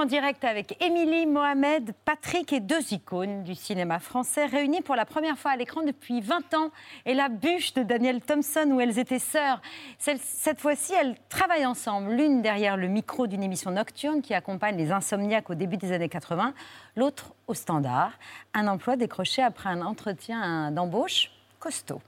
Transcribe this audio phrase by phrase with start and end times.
[0.00, 5.04] en direct avec Émilie, Mohamed, Patrick et deux icônes du cinéma français réunis pour la
[5.04, 6.70] première fois à l'écran depuis 20 ans.
[7.04, 9.60] Et la bûche de Daniel Thompson où elles étaient sœurs.
[9.98, 14.90] Cette fois-ci, elles travaillent ensemble, l'une derrière le micro d'une émission nocturne qui accompagne les
[14.90, 16.54] insomniaques au début des années 80,
[16.96, 18.12] l'autre au standard.
[18.54, 22.00] Un emploi décroché après un entretien d'embauche costaud.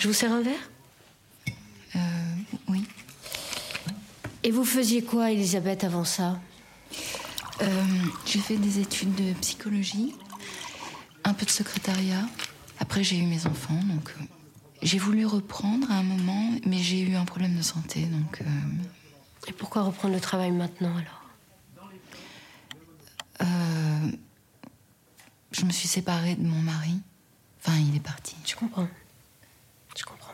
[0.00, 0.70] Je vous sers un verre?
[1.96, 1.98] Euh,
[2.68, 2.86] Oui.
[4.44, 6.40] Et vous faisiez quoi, Elisabeth, avant ça?
[7.60, 7.84] Euh,
[8.26, 10.14] J'ai fait des études de psychologie,
[11.24, 12.26] un peu de secrétariat.
[12.80, 14.24] Après, j'ai eu mes enfants, donc euh,
[14.82, 18.40] j'ai voulu reprendre à un moment, mais j'ai eu un problème de santé, donc.
[18.40, 18.44] Euh,
[19.48, 21.18] Et pourquoi reprendre le travail maintenant alors?
[25.50, 26.94] Je me suis séparée de mon mari.
[27.58, 28.34] Enfin, il est parti.
[28.44, 28.88] Je comprends.
[29.96, 30.32] Je comprends.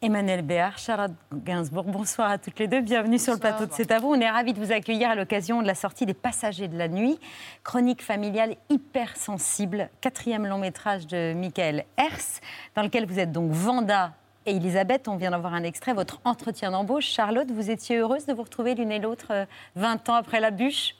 [0.00, 2.80] Emmanuel Béard, Charlotte Gainsbourg, bonsoir à toutes les deux.
[2.80, 4.14] Bienvenue sur le plateau de C'est à vous.
[4.14, 6.86] On est ravis de vous accueillir à l'occasion de la sortie des Passagers de la
[6.86, 7.18] nuit,
[7.64, 12.40] chronique familiale hypersensible, quatrième long métrage de Michael Hers,
[12.76, 14.12] dans lequel vous êtes donc Vanda
[14.46, 15.08] et Elisabeth.
[15.08, 17.06] On vient d'avoir un extrait, votre entretien d'embauche.
[17.06, 20.52] Charlotte, vous étiez heureuse de vous retrouver l'une et l'autre 20 euh, ans après la
[20.52, 20.94] bûche?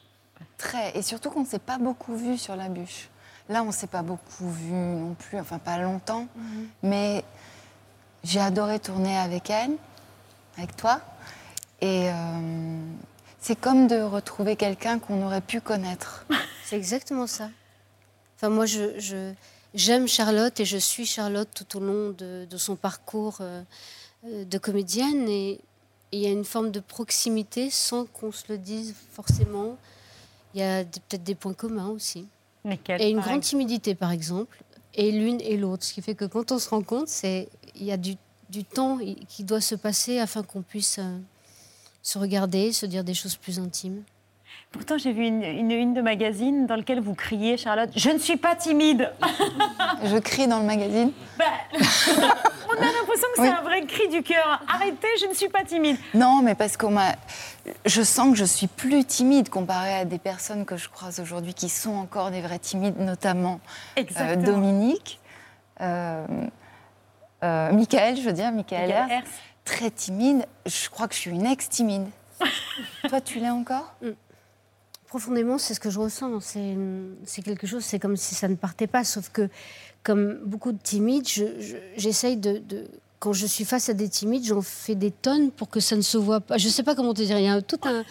[0.57, 3.07] Très, et surtout qu'on ne s'est pas beaucoup vu sur la bûche.
[3.47, 6.67] Là, on ne s'est pas beaucoup vu non plus, enfin pas longtemps, mhm.
[6.83, 7.23] mais
[8.23, 9.71] j'ai adoré tourner avec elle,
[10.57, 11.01] avec toi.
[11.81, 12.81] Et euh,
[13.39, 16.25] c'est comme de retrouver quelqu'un qu'on aurait pu connaître.
[16.65, 17.49] C'est exactement ça.
[18.35, 19.33] Enfin, moi, je,
[19.73, 23.63] j'aime Charlotte et je suis Charlotte tout au long de, son parcours euh,
[24.23, 25.27] de comédienne.
[25.29, 25.59] Et
[26.11, 29.77] il y a une forme de proximité sans qu'on se le dise forcément.
[30.53, 32.27] Il y a peut-être des points communs aussi.
[32.65, 34.61] et une grande timidité, par exemple,
[34.95, 35.83] et l'une et l'autre.
[35.83, 38.15] Ce qui fait que quand on se rend compte, c'est il y a du,
[38.73, 41.17] temps qui doit se passer afin qu'on puisse euh,
[42.01, 44.03] se regarder, se dire des choses plus intimes.
[44.71, 48.37] Pourtant, j'ai vu une, une, de magazine dans laquelle vous criez, Charlotte, je ne suis
[48.37, 49.11] pas timide.
[50.03, 51.11] je crie dans le magazine.
[51.39, 54.61] Bah, on a l'impression que c'est un vrai cri du cœur.
[54.67, 55.97] Arrêtez, je ne suis pas timide.
[56.13, 57.15] Non, mais parce qu'on m'a.
[57.85, 61.55] Je sens que je suis plus timide comparée à des personnes que je croise aujourd'hui
[61.55, 63.59] qui sont encore des vrais timides, notamment
[63.97, 65.19] euh, Dominique.
[65.81, 66.25] Euh,
[67.43, 69.23] euh, Michael, je veux dire, Michael,
[69.65, 70.45] très timide.
[70.65, 72.07] Je crois que je suis une ex-timide.
[73.09, 73.93] Toi, tu l'es encore?
[74.01, 74.09] Mm.
[75.07, 76.39] Profondément, c'est ce que je ressens.
[77.25, 79.03] C'est quelque chose, c'est comme si ça ne partait pas.
[79.03, 79.49] Sauf que,
[80.03, 81.27] comme beaucoup de timides,
[81.97, 82.61] j'essaye de,
[83.17, 86.01] Quand je suis face à des timides, j'en fais des tonnes pour que ça ne
[86.01, 86.57] se voit pas.
[86.57, 87.39] Je ne sais pas comment te dire.
[87.39, 88.03] Il y a tout un,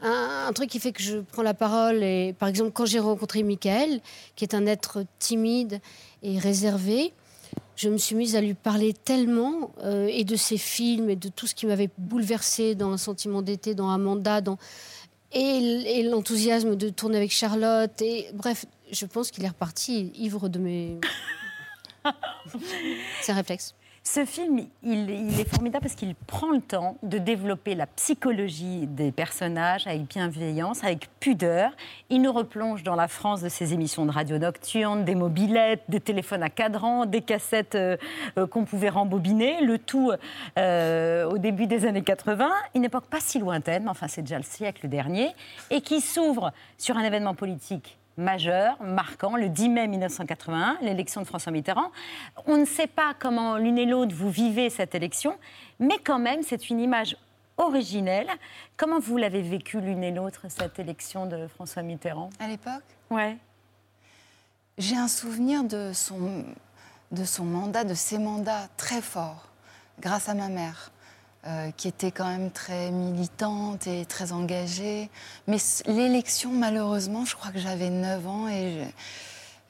[0.00, 2.02] un, truc qui fait que je prends la parole.
[2.02, 4.00] Et, par exemple, quand j'ai rencontré Michael,
[4.34, 5.80] qui est un être timide
[6.22, 7.12] et réservé,
[7.76, 11.28] je me suis mise à lui parler tellement, euh, et de ses films, et de
[11.28, 14.58] tout ce qui m'avait bouleversé dans Un sentiment d'été, dans Amanda, dans...
[15.32, 18.00] et, l'enthousiasme de tourner avec Charlotte.
[18.00, 20.98] Et bref, je pense qu'il est reparti ivre de mes.
[23.22, 23.74] C'est un réflexe.
[24.08, 29.10] Ce film, il, est formidable parce qu'il prend le temps de développer la psychologie des
[29.10, 31.72] personnages avec bienveillance, avec pudeur.
[32.08, 35.98] Il nous replonge dans la France de ces émissions de radio nocturne, des mobilettes, des
[35.98, 37.96] téléphones à cadran, des cassettes euh,
[38.38, 40.12] euh, qu'on pouvait rembobiner, le tout
[40.56, 44.44] euh, au début des années 80, une époque pas si lointaine, enfin c'est déjà le
[44.44, 45.34] siècle dernier,
[45.70, 51.26] et qui s'ouvre sur un événement politique majeur, marquant, le 10 mai 1981, l'élection de
[51.26, 51.90] François Mitterrand.
[52.46, 55.36] On ne sait pas comment l'une et l'autre vous vivez cette élection,
[55.78, 57.16] mais quand même, c'est une image
[57.58, 58.28] originelle.
[58.76, 62.30] Comment vous l'avez vécu l'une et l'autre, cette élection de François Mitterrand?
[62.38, 62.84] À l'époque?
[63.10, 63.36] Ouais.
[64.78, 66.44] J'ai un souvenir de son,
[67.12, 69.48] de son mandat, de ses mandats très forts,
[70.00, 70.90] grâce à ma mère.
[71.48, 75.08] Euh, qui était quand même très militante et très engagée.
[75.46, 78.82] Mais l'élection, malheureusement, je crois que j'avais 9 ans et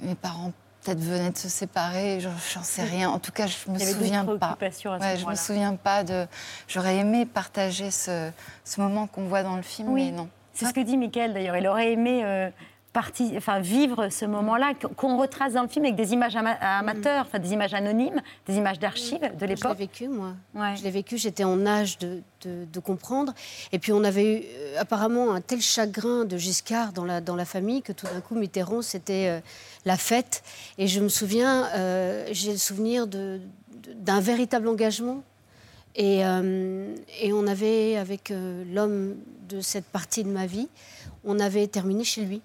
[0.01, 3.11] mes parents peut-être venaient de se séparer, j'en sais rien.
[3.11, 4.57] En tout cas, je me souviens pas.
[4.59, 6.27] Ouais, je me souviens pas de.
[6.67, 8.31] J'aurais aimé partager ce,
[8.65, 10.07] ce moment qu'on voit dans le film, oui.
[10.07, 10.31] mais non.
[10.55, 11.59] C'est ce que dit Mickaël d'ailleurs.
[11.59, 12.49] Il aurait aimé euh,
[13.37, 17.53] enfin, vivre ce moment-là, qu'on retrace dans le film avec des images amateurs, enfin, des
[17.53, 19.75] images anonymes, des images d'archives de l'époque.
[19.75, 20.35] Je l'ai vécu, moi.
[20.77, 23.35] Je l'ai vécu, j'étais en âge de, de, comprendre.
[23.73, 27.37] Et puis, on avait eu euh, apparemment un tel chagrin de Giscard dans la, dans
[27.37, 29.41] la famille que tout d'un coup, Mitterrand, c'était euh,
[29.85, 30.43] la fête.
[30.79, 35.23] Et je me souviens, euh, j'ai le souvenir d'un véritable engagement.
[35.99, 39.17] Et, et, on avait, avec l'homme
[39.49, 40.69] de cette partie de ma vie,
[41.25, 42.43] on avait terminé chez lui.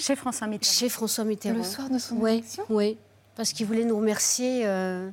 [0.00, 1.58] Chez François Mitterrand Chez François Mitterrand.
[1.58, 2.96] Le soir de son Oui, élection oui.
[3.36, 4.62] Parce qu'il voulait nous remercier.
[4.66, 5.08] euh,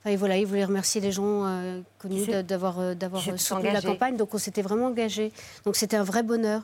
[0.00, 3.72] enfin, et voilà, il voulait remercier les gens euh, connus d'avoir euh, d'avoir euh, soutenu
[3.72, 4.16] la campagne.
[4.16, 5.32] Donc on s'était vraiment engagés.
[5.64, 6.62] Donc c'était un vrai bonheur.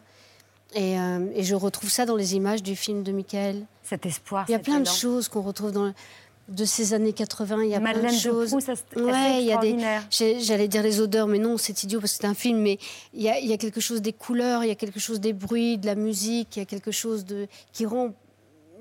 [0.75, 3.65] Et, euh, et je retrouve ça dans les images du film de Michael.
[3.83, 4.47] Cet espoir.
[4.49, 5.93] Il y a plein de choses qu'on retrouve dans
[6.49, 7.63] de ces années 80.
[7.65, 8.51] Il y a plein Madeleine de de choses.
[8.51, 9.77] Proust, ça, Ouais, il y a des.
[10.41, 12.59] J'allais dire les odeurs, mais non, c'est idiot parce que c'est un film.
[12.61, 12.79] Mais
[13.15, 15.21] il y, a, il y a quelque chose des couleurs, il y a quelque chose
[15.21, 18.13] des bruits, de la musique, il y a quelque chose de qui rend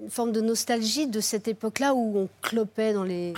[0.01, 3.33] une forme de nostalgie de cette époque-là où on clopait dans les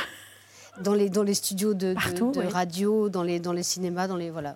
[0.82, 2.48] dans les dans les studios de, de- Partout, de oui.
[2.48, 4.56] radio, dans les dans les cinémas, dans les voilà.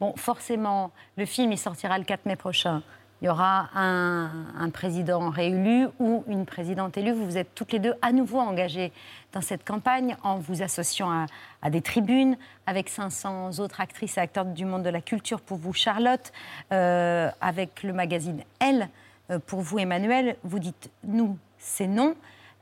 [0.00, 2.82] Bon, forcément, le film, il sortira le 4 mai prochain.
[3.24, 7.12] Il y aura un, président réélu ou une présidente élue.
[7.12, 8.92] Vous vous êtes toutes les deux à nouveau engagées
[9.32, 11.26] dans cette campagne en vous associant
[11.62, 12.36] à, des tribunes
[12.66, 16.34] avec 500 autres actrices et acteurs du monde de la culture pour vous, Charlotte,
[16.70, 18.90] euh, avec le magazine Elle
[19.30, 20.36] euh, pour vous, Emmanuel.
[20.44, 22.16] Vous dites nous, c'est non.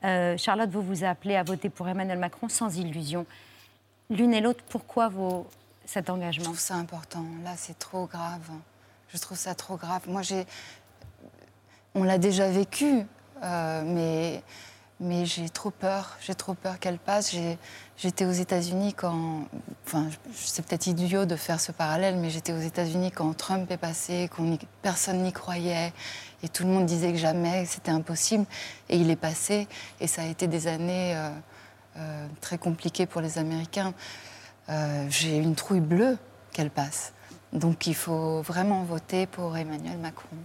[0.04, 3.26] Euh, Charlotte, vous vous appelez à voter pour Emmanuel Macron sans illusion.
[4.10, 5.44] L'une et l'autre, pourquoi vos,
[5.86, 7.24] cet Je engagement trouve ça important.
[7.42, 8.48] Là, c'est trop grave.
[9.12, 10.02] Je trouve ça trop grave.
[10.06, 10.46] Moi, j'ai.
[11.94, 13.04] On l'a déjà vécu,
[13.42, 14.42] euh, mais,
[15.00, 16.16] mais j'ai trop peur.
[16.22, 17.36] J'ai trop peur qu'elle passe.
[17.98, 19.44] J'étais aux États-Unis quand.
[19.84, 23.76] Enfin, c'est peut-être idiot de faire ce parallèle, mais j'étais aux États-Unis quand Trump est
[23.76, 25.92] passé, qu'on personne n'y croyait.
[26.42, 28.46] Et tout le monde disait que jamais, c'était impossible.
[28.88, 29.68] Et il est passé.
[30.00, 31.28] Et ça a été des années euh,
[31.98, 33.92] euh, très compliquées pour les Américains.
[35.10, 36.16] J'ai une trouille bleue
[36.52, 37.12] qu'elle passe.
[37.52, 40.36] Donc il faut vraiment voter pour Emmanuel Macron.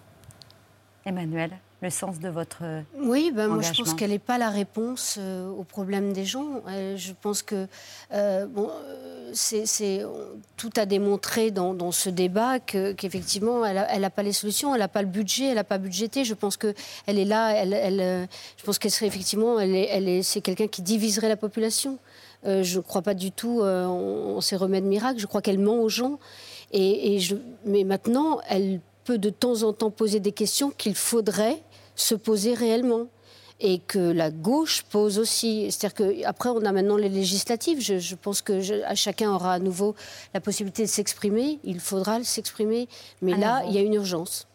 [1.05, 1.51] Emmanuel,
[1.81, 2.63] le sens de votre...
[2.99, 6.61] Oui, ben moi je pense qu'elle n'est pas la réponse euh, aux problèmes des gens.
[6.67, 7.67] Euh, je pense que
[8.11, 10.03] euh, bon, euh, c'est,
[10.57, 14.33] tout a démontré dans, dans ce débat que, qu'effectivement elle n'a elle a pas les
[14.33, 16.25] solutions, elle n'a pas le budget, elle n'a pas budgété.
[16.25, 16.73] Je pense que
[17.05, 18.27] elle est là, elle, elle,
[18.57, 21.99] je pense qu'elle serait effectivement, elle est, elle est, c'est quelqu'un qui diviserait la population.
[22.45, 25.19] Euh, je ne crois pas du tout en, en ces remèdes miracles.
[25.19, 26.19] Je crois qu'elle ment aux gens.
[26.71, 27.35] Et, et je,
[27.65, 31.61] mais maintenant, elle peut de temps en temps poser des questions qu'il faudrait
[31.95, 33.07] se poser réellement.
[33.59, 35.71] Et que la gauche pose aussi.
[35.71, 37.81] C'est-à-dire qu'après, on a maintenant les législatives.
[37.81, 39.95] Je, je pense que je- à chacun aura à nouveau
[40.35, 41.57] la possibilité de s'exprimer.
[41.63, 42.87] Il faudra s'exprimer.
[43.23, 43.71] Mais À là, nouveau.
[43.71, 44.47] il y a une urgence.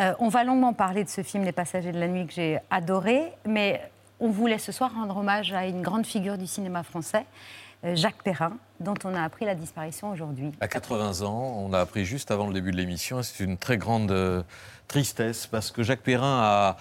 [0.00, 2.58] Euh, on va longuement parler de ce film Les Passagers de la Nuit que j'ai
[2.70, 3.80] adoré, mais
[4.18, 7.26] on voulait ce soir rendre hommage à une grande figure du cinéma français,
[7.92, 10.52] Jacques Perrin, dont on a appris la disparition aujourd'hui.
[10.60, 13.58] À 80 ans, on a appris juste avant le début de l'émission, et c'est une
[13.58, 14.42] très grande euh,
[14.88, 16.76] tristesse parce que Jacques Perrin a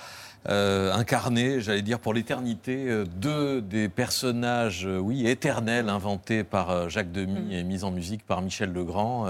[0.50, 6.69] euh, incarné, j'allais dire pour l'éternité, euh, deux des personnages, euh, oui, éternels inventés par
[6.69, 9.25] euh, Jacques Demy et mis en musique par Michel Legrand.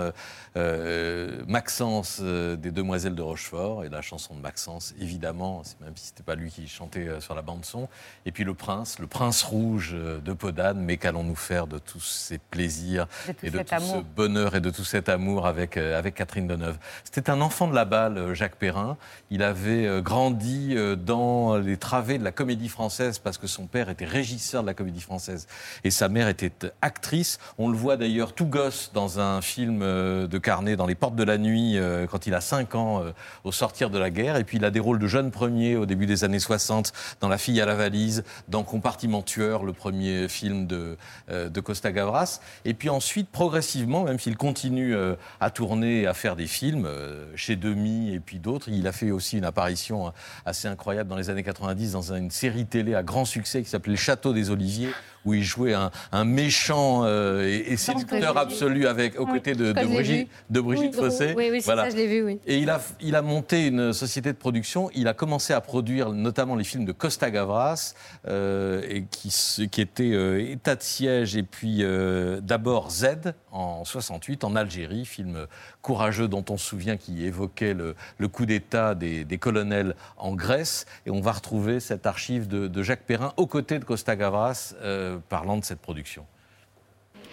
[0.55, 6.07] Euh, Maxence euh, des Demoiselles de Rochefort et la chanson de Maxence, évidemment, même si
[6.07, 7.87] c'était pas lui qui chantait euh, sur la bande son.
[8.27, 10.79] Et puis le prince, le prince rouge de Podane.
[10.79, 13.95] Mais qu'allons-nous faire de tous ces plaisirs De tout et de tout amour.
[13.97, 16.77] ce bonheur et de tout cet amour avec, avec Catherine Deneuve.
[17.03, 18.97] C'était un enfant de la balle, Jacques Perrin.
[19.31, 24.05] Il avait grandi dans les travées de la comédie française parce que son père était
[24.05, 25.47] régisseur de la comédie française
[25.83, 27.39] et sa mère était actrice.
[27.57, 31.23] On le voit d'ailleurs tout gosse dans un film de Carnet, dans Les Portes de
[31.23, 33.11] la Nuit, euh, quand il a 5 ans euh,
[33.43, 34.35] au sortir de la guerre.
[34.35, 37.29] Et puis il a des rôles de jeune premier au début des années 60 dans
[37.29, 40.97] La fille à la valise, dans Compartiment tueur, le premier film de,
[41.31, 42.41] euh, de Costa Gavras.
[42.65, 44.95] Et puis ensuite, progressivement, même s'il continue
[45.39, 46.89] à tourner et à faire des films,
[47.35, 50.11] chez Demi et puis d'autres, il a fait aussi une apparition
[50.45, 53.93] assez incroyable dans les années 90 dans une série télé à grand succès qui s'appelait
[53.93, 54.91] Le Château des Oliviers,
[55.25, 59.71] où il jouait un, un méchant euh, et, et séducteur absolu avec, aux côtés de,
[59.73, 61.33] Brigitte, de Brigitte oui, Fossé.
[61.35, 61.83] Oui, oui, Voilà.
[61.83, 62.39] ça, je l'ai vu, oui.
[62.45, 64.89] Et il a, il a monté une société de production.
[64.95, 67.93] Il a commencé à produire notamment les films de Costa Gavras,
[68.27, 69.29] euh, et qui,
[69.71, 75.05] qui étaient euh, État de siège et puis euh, d'abord Z en 68 en Algérie,
[75.05, 75.47] film
[75.81, 80.33] courageux dont on se souvient qui évoquait le, le coup d'État des, des colonels en
[80.33, 80.85] Grèce.
[81.05, 84.73] Et on va retrouver cette archive de, de Jacques Perrin aux côtés de Costa Gavras
[84.81, 86.25] euh, parlant de cette production.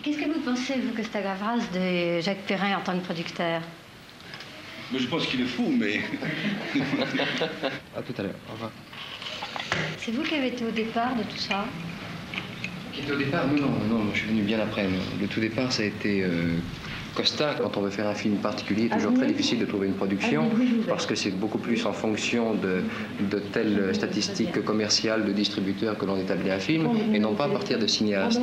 [0.02, 3.60] Qu'est-ce que vous pensez, vous, Costa Gavras, de Jacques Perrin en tant que producteur?
[4.92, 6.00] Mais je pense qu'il est fou, mais.
[7.96, 8.34] À tout à l'heure.
[8.48, 8.70] Au revoir.
[9.98, 11.64] C'est vous qui avez été au départ de tout ça?
[12.92, 13.46] Qui était au départ?
[13.46, 14.88] Non, non, non, moi, je suis venu bien après.
[15.20, 16.56] Le tout départ, ça a été euh,
[17.14, 17.54] Costa.
[17.60, 19.94] Quand on veut faire un film particulier, il est toujours très difficile de trouver une
[19.94, 20.50] production
[20.88, 22.82] parce que c'est beaucoup plus en fonction de,
[23.20, 27.48] de telles statistiques commerciales de distributeurs que l'on établit un film et non pas à
[27.48, 28.40] partir de cinéastes.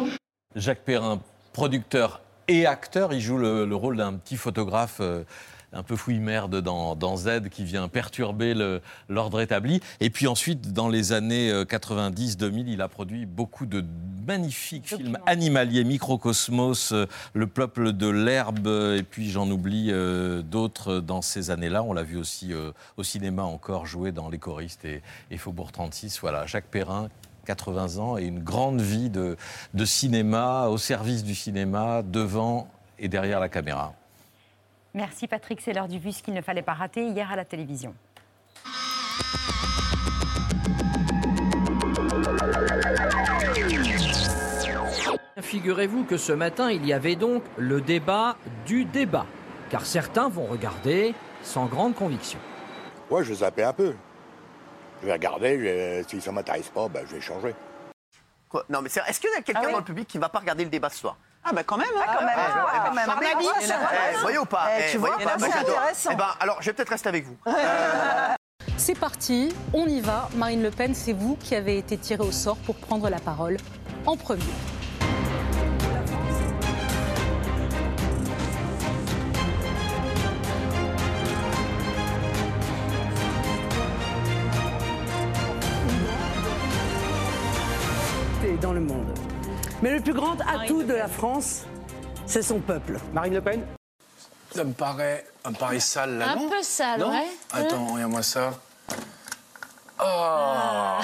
[0.56, 1.22] Jacques Perrin,
[1.54, 5.24] producteur et acteur, il joue le, le rôle d'un petit photographe euh,
[5.74, 8.54] un peu fouille-merde dans, dans, Z qui vient perturber
[9.10, 9.82] l'ordre établi.
[10.00, 13.84] Et puis ensuite, dans les années 90-2000, il a produit beaucoup de
[14.26, 16.94] magnifiques films animaliers, Microcosmos,
[17.34, 19.92] Le peuple de l'herbe, et puis j'en oublie
[20.44, 21.84] d'autres dans ces années-là.
[21.84, 22.54] On l'a vu aussi
[22.98, 26.20] au cinéma encore jouer dans Les choristes et, et Faubourg 36.
[26.22, 27.10] Voilà, Jacques Perrin,
[27.46, 29.38] 80 ans et une grande vie de,
[29.74, 32.68] de cinéma, au service du cinéma, devant
[33.00, 33.94] et derrière la caméra.
[34.98, 37.94] Merci Patrick, c'est l'heure du bus qu'il ne fallait pas rater hier à la télévision.
[45.40, 49.28] Figurez-vous que ce matin, il y avait donc le débat du débat,
[49.70, 51.14] car certains vont regarder
[51.44, 52.40] sans grande conviction.
[53.12, 53.94] Ouais, je zappais un peu.
[55.04, 57.54] Je vais regarder, si ça ne m'intéresse pas, ben, je vais changer.
[58.50, 58.66] Quoi?
[58.68, 60.40] Non, mais est-ce qu'il y a quelqu'un ah dans le public qui ne va pas
[60.40, 61.18] regarder le débat ce soir?
[61.50, 62.36] Ah bah quand même, hein, quand même.
[62.36, 63.10] Ah, quand même.
[63.22, 66.10] Eh, voyez ou pas eh, Tu vois, pas, c'est intéressant.
[66.12, 67.38] Eh ben, alors, je vais peut-être rester avec vous.
[68.76, 70.30] C'est parti, on y va.
[70.36, 73.58] Marine Le Pen, c'est vous qui avez été tirée au sort pour prendre la parole
[74.06, 74.44] en premier.
[89.84, 91.64] Mais le plus grand atout de la France,
[92.26, 92.98] c'est son peuple.
[93.14, 93.62] Marine Le Pen
[94.52, 97.28] Ça me paraît un pari sale là, Un peu sale, ouais.
[97.54, 98.54] Attends, regarde-moi ça.
[100.04, 100.98] Oh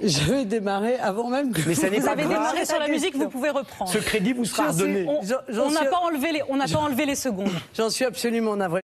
[0.00, 3.28] Je vais démarrer avant même que Mais ça vous avez démarré sur la musique, vous
[3.28, 3.90] pouvez reprendre.
[3.90, 5.06] Ce crédit vous sera donné.
[5.08, 7.50] On n'a pas, enlevé les, on pas enlevé les secondes.
[7.76, 8.83] J'en suis absolument navré.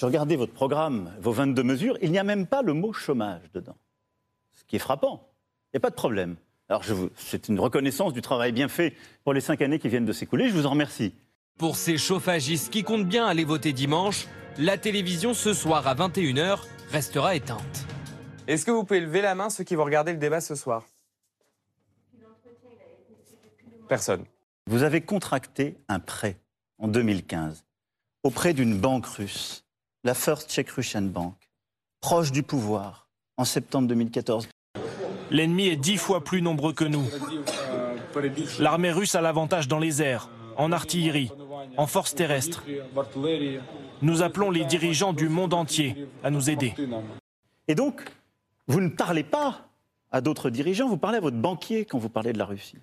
[0.00, 3.42] Je regardais votre programme, vos 22 mesures, il n'y a même pas le mot chômage
[3.52, 3.76] dedans.
[4.50, 5.28] Ce qui est frappant.
[5.66, 6.36] Il n'y a pas de problème.
[6.70, 6.82] Alors,
[7.16, 10.48] c'est une reconnaissance du travail bien fait pour les cinq années qui viennent de s'écouler.
[10.48, 11.12] Je vous en remercie.
[11.58, 14.26] Pour ces chauffagistes qui comptent bien aller voter dimanche,
[14.56, 17.86] la télévision ce soir à 21h restera éteinte.
[18.46, 20.82] Est-ce que vous pouvez lever la main ceux qui vont regarder le débat ce soir?
[23.86, 24.24] Personne.
[24.66, 26.38] Vous avez contracté un prêt
[26.78, 27.66] en 2015
[28.22, 29.66] auprès d'une banque russe
[30.02, 31.34] la First Czech Russian Bank,
[32.00, 34.48] proche du pouvoir, en septembre 2014.
[35.30, 37.06] L'ennemi est dix fois plus nombreux que nous.
[38.58, 41.30] L'armée russe a l'avantage dans les airs, en artillerie,
[41.76, 42.64] en force terrestre.
[44.02, 46.74] Nous appelons les dirigeants du monde entier à nous aider.
[47.68, 48.02] Et donc,
[48.66, 49.68] vous ne parlez pas
[50.10, 52.78] à d'autres dirigeants, vous parlez à votre banquier quand vous parlez de la Russie.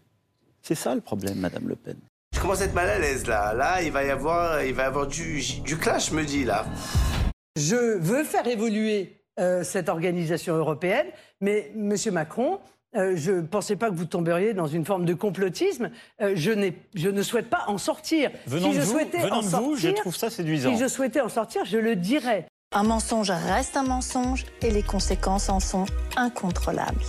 [0.61, 1.97] C'est ça le problème, Madame Le Pen.
[2.37, 3.55] Je commence à être mal à l'aise là.
[3.55, 6.67] Là, il va y avoir, il va y avoir du, du clash, me dit là.
[7.55, 11.07] Je veux faire évoluer euh, cette organisation européenne,
[11.41, 12.59] mais Monsieur Macron,
[12.95, 15.89] euh, je ne pensais pas que vous tomberiez dans une forme de complotisme.
[16.21, 16.51] Euh, je,
[16.93, 18.29] je, ne souhaite pas en sortir.
[18.45, 20.75] Venant si de je vous, souhaitais venant en de sortir, vous, je trouve ça séduisant.
[20.75, 22.45] Si je souhaitais en sortir, je le dirais.
[22.71, 27.01] Un mensonge reste un mensonge et les conséquences en sont incontrôlables.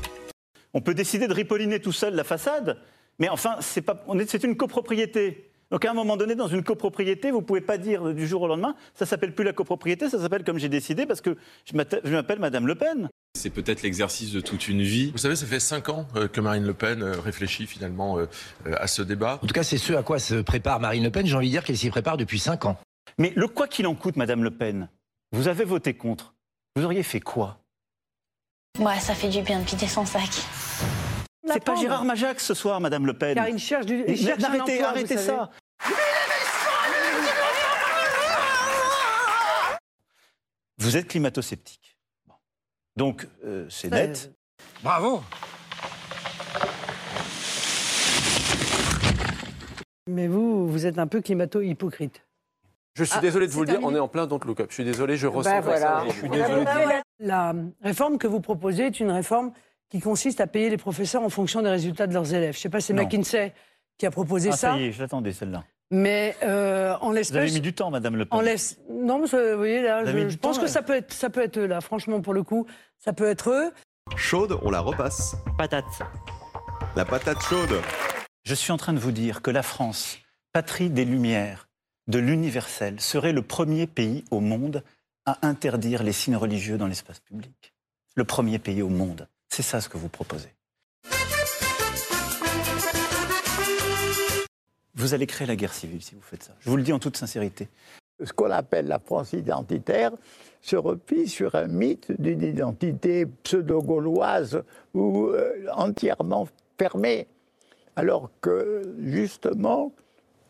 [0.73, 2.79] On peut décider de ripolliner tout seul la façade,
[3.19, 5.51] mais enfin, c'est une copropriété.
[5.71, 8.43] Donc à un moment donné, dans une copropriété, vous ne pouvez pas dire du jour
[8.43, 11.77] au lendemain, ça s'appelle plus la copropriété, ça s'appelle comme j'ai décidé parce que je
[11.77, 13.09] m'appelle Madame Le Pen.
[13.35, 15.11] C'est peut-être l'exercice de toute une vie.
[15.13, 18.27] Vous savez, ça fait cinq ans euh, que Marine Le Pen euh, réfléchit finalement euh,
[18.79, 19.39] à ce débat.
[19.43, 21.27] En tout cas, c'est ce à quoi se prépare Marine Le Pen.
[21.27, 22.79] J'ai envie de dire qu'elle s'y prépare depuis cinq ans.
[23.19, 24.89] Mais le quoi qu'il en coûte, Madame Le Pen,
[25.33, 26.35] vous avez voté contre.
[26.75, 27.59] Vous auriez fait quoi?
[28.79, 30.31] Ouais, ça fait du bien de vider son sac.
[31.53, 33.35] C'est pas Gérard Majax ce soir, Madame Le Pen.
[33.35, 34.03] Car il cherche du.
[34.03, 35.51] arrêtez, arrêtez ça.
[40.79, 41.97] Vous êtes climato-sceptique.
[42.97, 44.33] Donc, euh, c'est net.
[44.83, 45.23] Bravo
[50.09, 52.25] Mais vous, vous êtes un peu climato-hypocrite.
[52.95, 54.67] Je suis ah, désolé de vous le dire, on est en plein don't look up.
[54.71, 56.05] Je suis désolé, je ressens ben ça.
[56.09, 56.65] Je suis désolé
[57.21, 59.53] La réforme que vous proposez est une réforme
[59.91, 62.53] qui consiste à payer les professeurs en fonction des résultats de leurs élèves.
[62.55, 63.53] Je ne sais pas, c'est McKinsey
[63.97, 64.73] qui a proposé ah, ça.
[64.73, 65.65] Ça y est, je l'attendais celle-là.
[65.91, 67.33] Mais euh, en l'espèce.
[67.33, 68.39] Vous avez mis du temps, Madame Le Pen.
[68.39, 68.43] En
[68.91, 71.67] Non, mais vous voyez là, je, pense que ça peut être, ça peut être eux
[71.67, 71.81] là.
[71.81, 72.67] Franchement, pour le coup,
[72.99, 73.73] ça peut être eux.
[74.17, 75.37] Chaude, on la repasse.
[75.57, 75.85] Patate.
[76.95, 77.81] La patate chaude.
[78.45, 80.19] Je suis en train de vous dire que la France,
[80.53, 81.69] patrie des Lumières,
[82.07, 84.83] de l'universel, serait le premier pays au monde
[85.27, 87.75] à interdire les signes religieux dans l'espace public.
[88.15, 89.29] Le premier pays au monde.
[89.49, 90.49] C'est ça ce que vous proposez.
[94.95, 96.53] Vous allez créer la guerre civile si vous faites ça.
[96.61, 97.69] Je vous le dis en toute sincérité.
[98.25, 100.11] Ce qu'on appelle la France identitaire
[100.61, 104.63] se replie sur un mythe d'une identité pseudo-gauloise
[104.95, 107.29] ou euh, entièrement fermée.
[107.95, 109.93] alors que justement,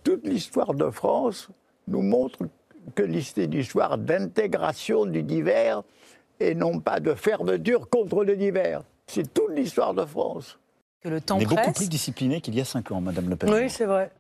[0.03, 1.49] toute l'histoire de France
[1.87, 2.39] nous montre
[2.95, 5.83] que c'est une histoire d'intégration du divers
[6.41, 8.83] et non pas de fermeture contre le divers.
[9.07, 10.59] C'est toute l'histoire de France.
[11.01, 11.77] Que le temps On est beaucoup presse.
[11.77, 13.51] plus discipliné qu'il y a cinq ans, Madame Le Pen.
[13.53, 14.11] Oui, c'est vrai.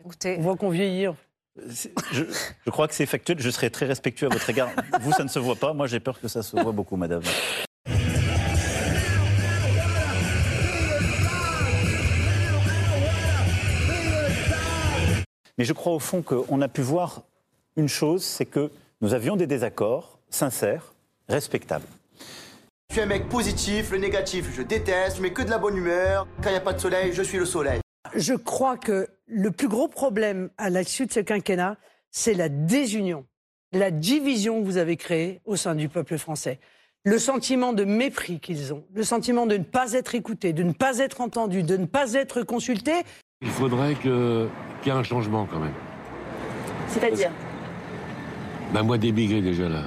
[0.00, 1.08] Écoutez, On voit qu'on vieillit.
[1.68, 2.24] Je,
[2.66, 3.38] je crois que c'est factuel.
[3.38, 4.70] Je serai très respectueux à votre égard.
[5.00, 5.72] Vous, ça ne se voit pas.
[5.72, 7.22] Moi, j'ai peur que ça se voit beaucoup, Madame.
[15.58, 17.22] Mais je crois au fond qu'on a pu voir
[17.76, 20.93] une chose, c'est que nous avions des désaccords sincères,
[21.28, 21.86] respectables.
[22.90, 25.76] Je suis un mec positif, le négatif, je déteste, je mets que de la bonne
[25.76, 26.28] humeur.
[26.42, 27.80] Quand il n'y a pas de soleil, je suis le soleil.
[28.14, 31.76] Je crois que le plus gros problème à la suite de ce quinquennat,
[32.10, 33.24] c'est la désunion,
[33.72, 36.60] la division que vous avez créée au sein du peuple français.
[37.04, 40.72] Le sentiment de mépris qu'ils ont, le sentiment de ne pas être écoutés, de ne
[40.72, 43.02] pas être entendus, de ne pas être consultés.
[43.40, 44.48] Il faudrait qu'il
[44.86, 45.74] y ait un changement quand même.
[46.88, 47.30] C'est-à-dire?
[48.72, 49.82] Ben moi d'émigrer déjà là.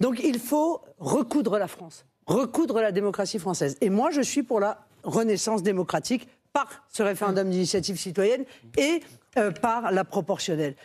[0.00, 3.76] Donc il faut recoudre la France, recoudre la démocratie française.
[3.80, 8.44] Et moi, je suis pour la renaissance démocratique par ce référendum d'initiative citoyenne
[8.76, 9.02] et
[9.38, 10.76] euh, par la proportionnelle.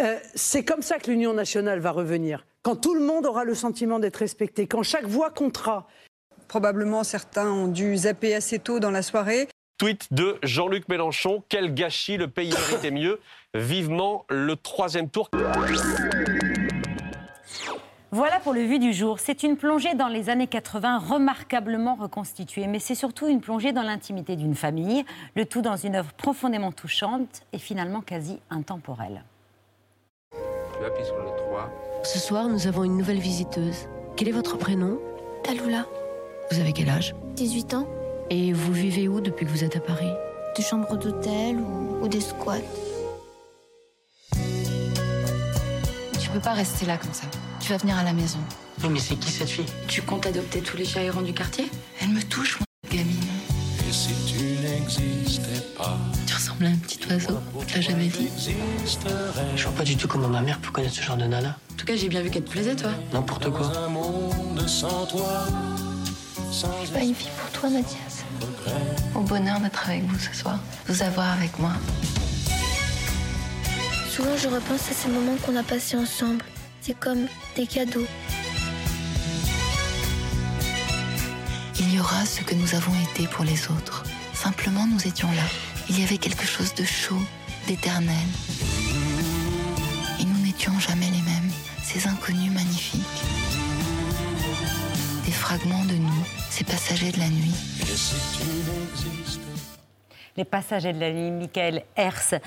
[0.00, 2.46] Euh, c'est comme ça que l'Union nationale va revenir.
[2.62, 5.86] Quand tout le monde aura le sentiment d'être respecté, quand chaque voix comptera.
[6.46, 9.48] Probablement certains ont dû zapper assez tôt dans la soirée.
[9.76, 11.44] Tweet de Jean-Luc Mélenchon.
[11.48, 13.20] Quel gâchis, le pays méritait mieux.
[13.54, 15.30] Vivement le troisième tour.
[18.10, 19.18] Voilà pour le vu du jour.
[19.20, 23.82] C'est une plongée dans les années 80 remarquablement reconstituée, mais c'est surtout une plongée dans
[23.82, 25.04] l'intimité d'une famille,
[25.36, 29.22] le tout dans une œuvre profondément touchante et finalement quasi intemporelle.
[30.32, 31.70] Tu appuies sur le 3.
[32.04, 33.88] Ce soir, nous avons une nouvelle visiteuse.
[34.16, 34.98] Quel est votre prénom?
[35.44, 35.84] Taloula,
[36.50, 37.14] Vous avez quel âge?
[37.36, 37.86] 18 ans,
[38.30, 40.12] Et vous vivez où depuis que vous êtes à Paris?
[40.56, 42.56] Des chambres d'hôtel ou, ou des squats.
[46.20, 47.26] Tu peux pas rester là comme ça.
[47.68, 48.38] Tu vas venir à la maison.
[48.82, 49.66] Oui, mais c'est qui cette fille?
[49.88, 51.70] Tu comptes adopter tous les chats errants du quartier?
[52.00, 53.14] Elle me touche, cette gamine.
[53.86, 57.38] Et si tu n'existais pas, Tu ressembles à un petit oiseau.
[57.66, 58.30] Tu l'as jamais dit
[59.54, 61.58] Je vois pas du tout comment ma mère peut connaître ce genre de nana.
[61.70, 62.88] En tout cas, j'ai bien vu qu'elle te plaisait, toi.
[63.12, 63.70] N'importe quoi.
[63.76, 65.44] un monde sans toi,
[66.50, 68.24] sans Je suis pas une fille pour toi, Mathias.
[69.14, 70.58] Au bonheur d'être avec vous ce soir.
[70.86, 71.72] De vous avoir avec moi.
[74.08, 76.42] Souvent, je repense à ces moments qu'on a passés ensemble.
[76.88, 78.06] C'est comme des cadeaux.
[81.78, 84.04] Il y aura ce que nous avons été pour les autres.
[84.32, 85.42] Simplement, nous étions là.
[85.90, 87.20] Il y avait quelque chose de chaud,
[87.66, 88.16] d'éternel.
[90.18, 91.50] Et nous n'étions jamais les mêmes.
[91.84, 93.02] Ces inconnus magnifiques.
[95.26, 97.52] Des fragments de nous, ces passagers de la nuit.
[100.38, 102.38] Les passagers de la nuit, Michael Hers.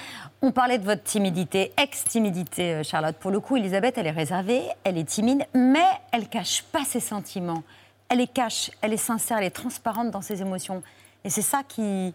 [0.42, 3.18] On parlait de votre timidité, ex-timidité, euh, Charlotte.
[3.18, 7.02] Pour le coup, Elisabeth, elle est réservée, elle est timide, mais elle cache pas ses
[7.02, 7.64] sentiments.
[8.08, 10.82] Elle les cache, elle est sincère, elle est transparente dans ses émotions.
[11.26, 12.14] Et c'est ça qui,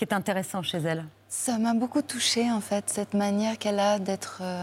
[0.00, 1.04] est intéressant chez elle.
[1.28, 4.62] Ça m'a beaucoup touchée, en fait, cette manière qu'elle a d'être euh,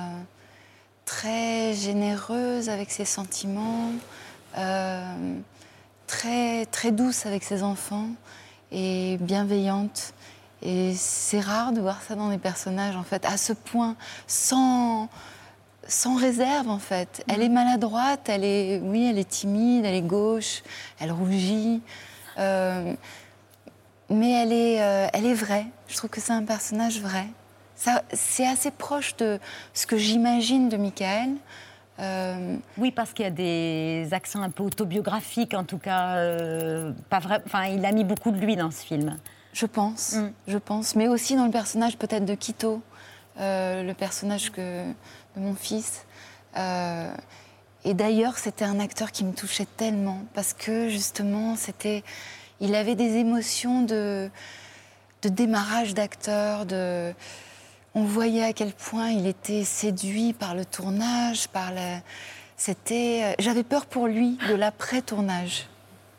[1.03, 3.91] très généreuse avec ses sentiments,
[4.57, 5.36] euh,
[6.07, 8.07] très, très douce avec ses enfants
[8.71, 10.13] et bienveillante.
[10.62, 15.08] Et c'est rare de voir ça dans des personnages, en fait, à ce point, sans,
[15.88, 17.24] sans réserve, en fait.
[17.28, 20.63] Elle est maladroite, elle est, oui, elle est timide, elle est gauche,
[21.00, 21.82] elle rougit.
[22.39, 22.93] euh,
[24.10, 25.65] mais elle est, euh, elle est vraie.
[25.88, 27.28] Je trouve que c'est un personnage vrai.
[28.13, 29.39] C'est assez proche de
[29.74, 31.32] ce que j'imagine de Michael.
[32.00, 36.91] Euh, Oui, parce qu'il y a des accents un peu autobiographiques, en tout cas, euh,
[37.10, 37.41] pas vrai.
[37.46, 39.17] Enfin, il a mis beaucoup de lui dans ce film.
[39.58, 40.15] Je pense,
[40.48, 40.96] je pense.
[40.96, 42.80] Mais aussi dans le personnage peut-être de Quito,
[43.39, 46.06] euh, le personnage que, de mon fils.
[46.58, 47.12] Euh,
[47.84, 52.04] et d'ailleurs, c'était un acteur qui me touchait tellement parce que justement, c'était,
[52.60, 54.30] il avait des émotions de,
[55.24, 57.12] de démarrage d'acteur, de,
[57.96, 62.02] on voyait à quel point il était séduit par le tournage, par la,
[62.58, 65.67] c'était, j'avais peur pour lui de l'après-tournage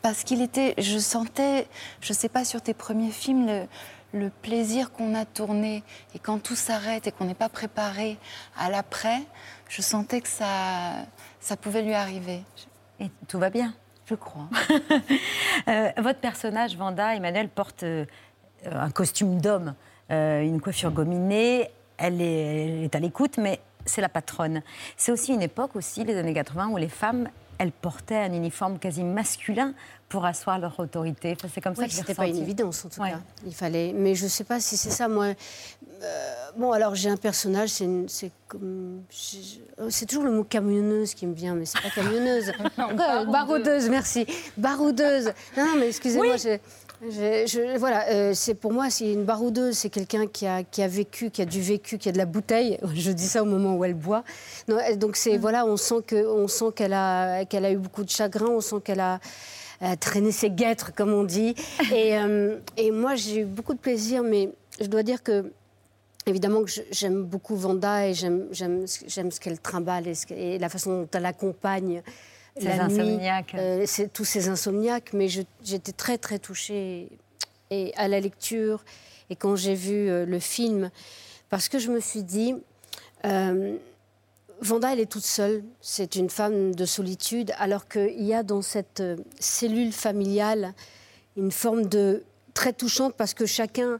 [0.01, 1.67] parce qu'il était, je sentais,
[2.01, 3.67] je sais pas sur tes premiers films, le,
[4.13, 5.83] le plaisir qu'on a tourné
[6.15, 8.17] et quand tout s'arrête et qu'on n'est pas préparé
[8.57, 9.19] à l'après,
[9.67, 11.05] je sentais que ça,
[11.39, 12.41] ça pouvait lui arriver.
[12.99, 13.73] Et tout va bien.
[14.05, 14.49] Je crois.
[15.67, 18.05] Euh, votre personnage, Vanda, Emmanuel, porte euh,
[18.65, 19.75] un costume d'homme,
[20.09, 21.69] euh, une coiffure gominée.
[21.97, 24.63] Elle est, elle est à l'écoute, mais c'est la patronne.
[24.95, 28.79] C'est aussi une époque, aussi, les années 80, où les femmes elles portaient un uniforme
[28.79, 29.73] quasi masculin
[30.07, 31.33] pour asseoir leur autorité.
[31.37, 33.11] Enfin, c'est comme ça Oui, que j'ai c'était pas une évidence en tout Ouais.
[33.11, 33.19] cas.
[33.45, 35.07] Il fallait, mais je sais pas si c'est ça.
[35.07, 35.33] Moi,
[36.01, 39.01] Euh, bon, alors j'ai un personnage, c'est une- c'est comme,
[40.07, 42.53] toujours le mot camionneuse qui me vient, mais c'est pas camionneuse.
[42.77, 45.33] Quoi, baroudeuse, merci, baroudeuse.
[45.57, 46.37] Non, non, mais excusez-moi.
[46.37, 46.57] je-
[47.01, 50.81] je- je- voilà, euh, c'est pour moi, c'est une baroudeuse, c'est quelqu'un qui a, qui
[50.81, 52.77] a vécu, qui a du vécu, qui a de la bouteille.
[52.93, 54.23] Je dis ça au moment où elle boit.
[54.67, 57.77] Non, elle- donc c'est voilà, on sent que, on sent qu'elle a, qu'elle a eu
[57.77, 59.19] beaucoup de chagrin, on sent qu'elle a
[59.81, 61.55] euh, traîné ses guêtres, comme on dit.
[61.93, 64.49] Et, euh, et moi, j'ai eu beaucoup de plaisir, mais
[64.81, 65.51] je dois dire que
[66.25, 71.01] Évidemment que j'aime beaucoup Vanda et j'aime ce qu'elle trimballe et, ce et la façon
[71.01, 72.03] dont elle accompagne
[72.59, 73.55] Ces insomniaques.
[73.55, 75.13] euh, tous ces insomniaques.
[75.13, 77.09] Mais j'étais très très touchée
[77.71, 78.83] et à la lecture
[79.29, 80.89] et quand j'ai vu euh, le film,
[81.49, 82.55] parce que je me suis dit,
[83.25, 83.77] euh,
[84.61, 85.63] Vanda, elle est toute seule.
[85.81, 89.03] C'est une femme de solitude, alors qu'il y a dans cette
[89.39, 90.73] cellule familiale
[91.37, 93.99] une forme de très touchante parce que chacun,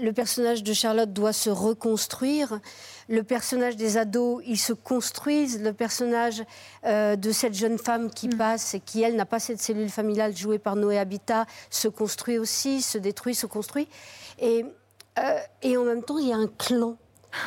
[0.00, 2.60] le personnage de Charlotte doit se reconstruire.
[3.08, 5.60] Le personnage des ados, ils se construisent.
[5.60, 6.42] Le personnage
[6.84, 10.36] euh, de cette jeune femme qui passe et qui, elle, n'a pas cette cellule familiale
[10.36, 13.88] jouée par Noé Habitat, se construit aussi, se détruit, se construit.
[14.38, 14.64] Et,
[15.18, 16.96] euh, et en même temps, il y a un clan.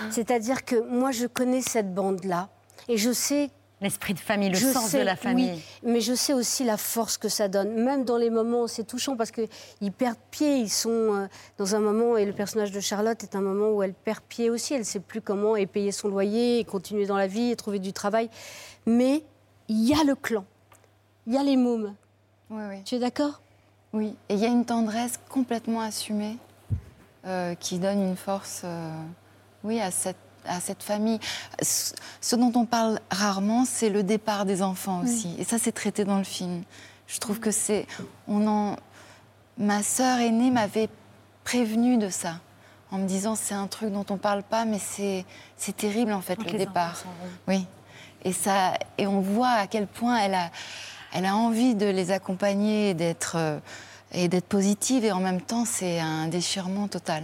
[0.09, 2.49] C'est-à-dire que moi, je connais cette bande-là
[2.87, 3.49] et je sais.
[3.79, 5.51] L'esprit de famille, le je sens sais, de la famille.
[5.51, 7.73] oui, mais je sais aussi la force que ça donne.
[7.83, 10.57] Même dans les moments, c'est touchant parce qu'ils perdent pied.
[10.57, 11.27] Ils sont euh,
[11.59, 14.49] dans un moment, et le personnage de Charlotte est un moment où elle perd pied
[14.49, 14.73] aussi.
[14.73, 17.55] Elle ne sait plus comment et payer son loyer, et continuer dans la vie, et
[17.55, 18.31] trouver du travail.
[18.87, 19.23] Mais
[19.67, 20.43] il y a le clan.
[21.27, 21.93] Il y a les mômes.
[22.49, 22.83] Oui, oui.
[22.83, 23.41] Tu es d'accord?
[23.93, 26.37] Oui, et il y a une tendresse complètement assumée
[27.25, 28.89] euh, qui donne une force, euh,
[29.63, 31.19] oui, à cette, à cette famille.
[31.61, 35.35] Ce, dont on parle rarement, c'est le départ des enfants aussi.
[35.37, 36.63] Et ça, c'est traité dans le film.
[37.07, 37.87] Je trouve que c'est,
[38.27, 38.75] on en,
[39.57, 40.89] ma sœur aînée m'avait
[41.43, 42.39] prévenu de ça,
[42.91, 46.21] en me disant c'est un truc dont on parle pas, mais c'est, c'est terrible en
[46.21, 47.03] fait le départ.
[47.47, 47.65] Oui.
[48.23, 50.49] Et, ça, et on voit à quel point elle a,
[51.13, 53.59] elle a envie de les accompagner et d'être, euh,
[54.11, 55.05] et d'être positive.
[55.05, 57.23] Et en même temps, c'est un déchirement total.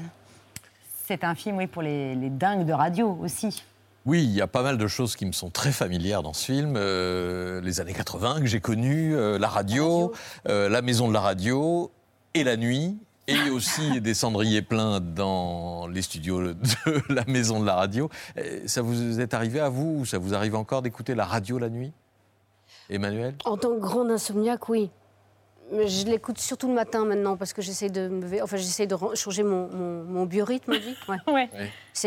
[1.14, 3.64] C'est un film, oui, pour les, les dingues de radio aussi.
[4.08, 6.46] Oui, il y a pas mal de choses qui me sont très familières dans ce
[6.46, 6.74] film.
[6.76, 10.12] Euh, les années 80 que j'ai connues, euh, la radio,
[10.50, 11.92] euh, la maison de la radio
[12.34, 12.98] et la nuit.
[13.28, 16.56] Et aussi des cendriers pleins dans les studios de
[17.14, 18.10] la maison de la radio.
[18.66, 21.70] Ça vous est arrivé à vous ou ça vous arrive encore d'écouter la radio la
[21.70, 21.92] nuit?
[22.90, 23.36] Emmanuel?
[23.46, 24.90] En tant que grande insomniaque, oui.
[25.88, 28.96] Je l'écoute surtout le matin maintenant parce que j'essaie de me lever- enfin j'essaie de
[29.16, 30.74] changer mon, mon, mon biorhythme,
[31.08, 31.20] on.
[31.34, 31.50] Ouais.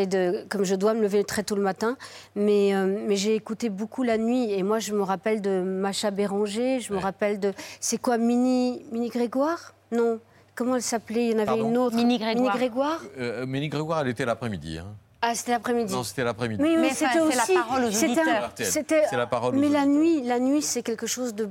[0.07, 1.97] De, comme je dois me lever très tôt le matin,
[2.35, 6.11] mais, euh, mais j'ai écouté beaucoup la nuit et moi je me rappelle de Macha
[6.11, 9.75] Béranger, je me rappelle de, c'est quoi Mini, Mini Grégoire?
[9.93, 10.21] Non,
[10.55, 11.27] comment elle s'appelait?
[11.27, 11.69] Il y en avait Pardon?
[11.69, 11.97] une autre.
[11.97, 12.37] Mini Grégoire.
[12.55, 13.01] Mini Grégoire?
[13.19, 14.79] Euh, Grégoire, elle était l'après-midi.
[14.79, 14.87] hein.
[15.23, 15.93] Ah, c'était l'après-midi.
[15.93, 16.63] Non, c'était l'après-midi.
[16.63, 17.55] Oui, mais, Mais c'était c'est la aussi.
[17.55, 18.53] parole aux c'était auditeurs.
[18.57, 21.49] c'était- la parole aux Mais la nuit, la nuit, c'est quelque chose de.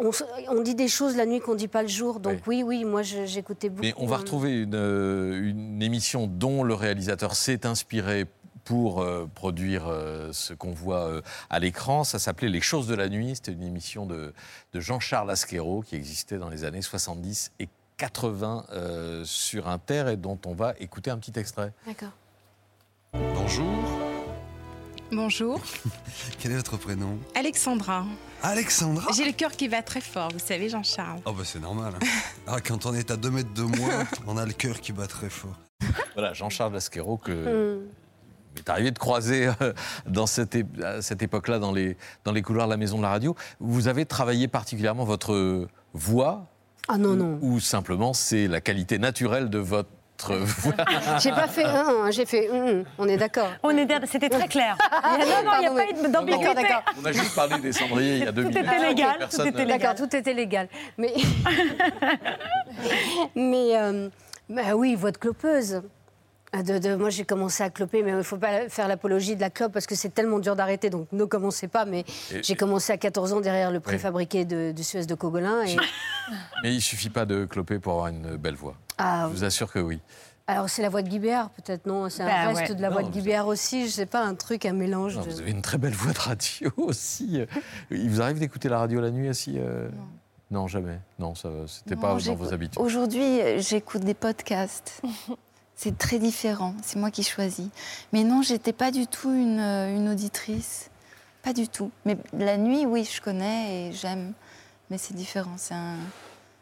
[0.00, 2.20] On, dit des choses la nuit qu'on dit pas le jour.
[2.20, 3.82] Donc oui, oui, moi j'écoutais beaucoup.
[3.82, 8.26] Mais on va retrouver une, euh, une émission dont le réalisateur s'est inspiré
[8.66, 12.04] pour euh, produire euh, ce qu'on voit euh, à l'écran.
[12.04, 13.36] Ça s'appelait Les choses de la nuit.
[13.36, 14.34] C'était une émission de,
[14.72, 20.16] de Jean-Charles Asquero qui existait dans les années 70 et 80 euh, sur Inter et
[20.16, 21.72] dont on va écouter un petit extrait.
[21.86, 22.12] D'accord.
[23.12, 23.66] Bonjour.
[25.12, 25.60] Bonjour,
[26.40, 27.18] Quel est votre prénom?
[27.36, 28.04] Alexandra.
[28.42, 29.12] Alexandra?
[29.16, 31.20] J'ai le cœur qui va très fort, vous savez, Jean-Charles.
[31.24, 31.94] Oh bah c'est normal.
[31.96, 32.06] hein.
[32.48, 33.88] Ah, quand on est à 2 mètres de moi,
[34.26, 35.56] on a le cœur qui bat très fort.
[36.14, 37.82] Voilà, Jean-Charles Asquero que Hmm.
[38.56, 39.72] m'est arrivé de croiser euh,
[40.06, 43.10] dans cette, à cette époque-là dans les, dans les couloirs de la maison de la
[43.10, 43.36] radio.
[43.60, 46.46] Vous avez travaillé particulièrement votre voix
[46.88, 47.38] Ah non, non.
[47.42, 49.90] ou simplement c'est la qualité naturelle de votre
[51.20, 52.82] J'ai pas fait un, hein, j'ai fait un.
[52.98, 53.50] On est d'accord.
[53.62, 54.76] On est, c'était très clair.
[55.18, 56.66] Il y a- non, non, il n'y a pas eu d'ambiguïté.
[57.00, 58.64] On a juste parlé des cendriers il y a deux Tout minutes.
[58.66, 59.78] était légal, tout était ne- légal.
[59.80, 60.68] D'accord, tout était légal.
[60.98, 61.12] Mais,
[63.34, 64.08] mais euh,
[64.48, 65.82] bah oui, voix de clopeuse.
[66.52, 69.34] Ah, De, de- moi, j'ai commencé à cloper, mais il ne faut pas faire l'apologie
[69.36, 71.84] de la clope parce que c'est tellement dur d'arrêter, donc ne commencez pas.
[71.84, 72.04] Mais
[72.42, 75.62] j'ai commencé à 14 ans derrière le préfabriqué de, du Suez de Cogolin.
[75.64, 75.76] Et,
[76.62, 78.74] Mais il suffit pas de cloper pour avoir une belle voix.
[78.98, 80.00] Ah, Je vous assure que oui.
[80.46, 82.08] alors, c'est la voix de Guibert, peut-être, non?
[82.08, 82.74] C'est un Bah, reste ouais.
[82.76, 85.16] de la voix Non, de vous- Guibert aussi, je sais pas, un truc, un mélange.
[85.16, 87.40] Non, de- vous avez une très belle voix de radio aussi.
[87.90, 89.88] Il vous arrive d'écouter la radio la nuit aussi euh?
[90.50, 91.00] Non, jamais.
[91.18, 92.80] Non, ça, c'était Non, pas dans vos habitudes.
[92.80, 95.02] Aujourd'hui, euh, j'écoute des podcasts.
[95.78, 97.68] C'est très différent, c'est moi qui choisis.
[98.14, 100.88] Mais non, j'étais pas du tout une, euh, une auditrice.
[101.42, 101.90] pas du tout.
[102.06, 104.32] Mais la nuit, oui, je connais et j'aime.
[104.88, 105.52] Mais c'est différent.
[105.58, 105.96] C'est un.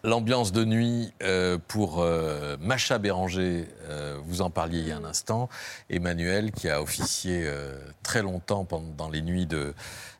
[0.04, 4.98] L'ambiance de nuit euh, pour euh, Macha Béranger, euh, vous en parliez il y a
[4.98, 5.48] un instant,
[5.88, 7.50] Emmanuel qui a officié
[8.02, 9.72] très longtemps pendant, dans les nuits de,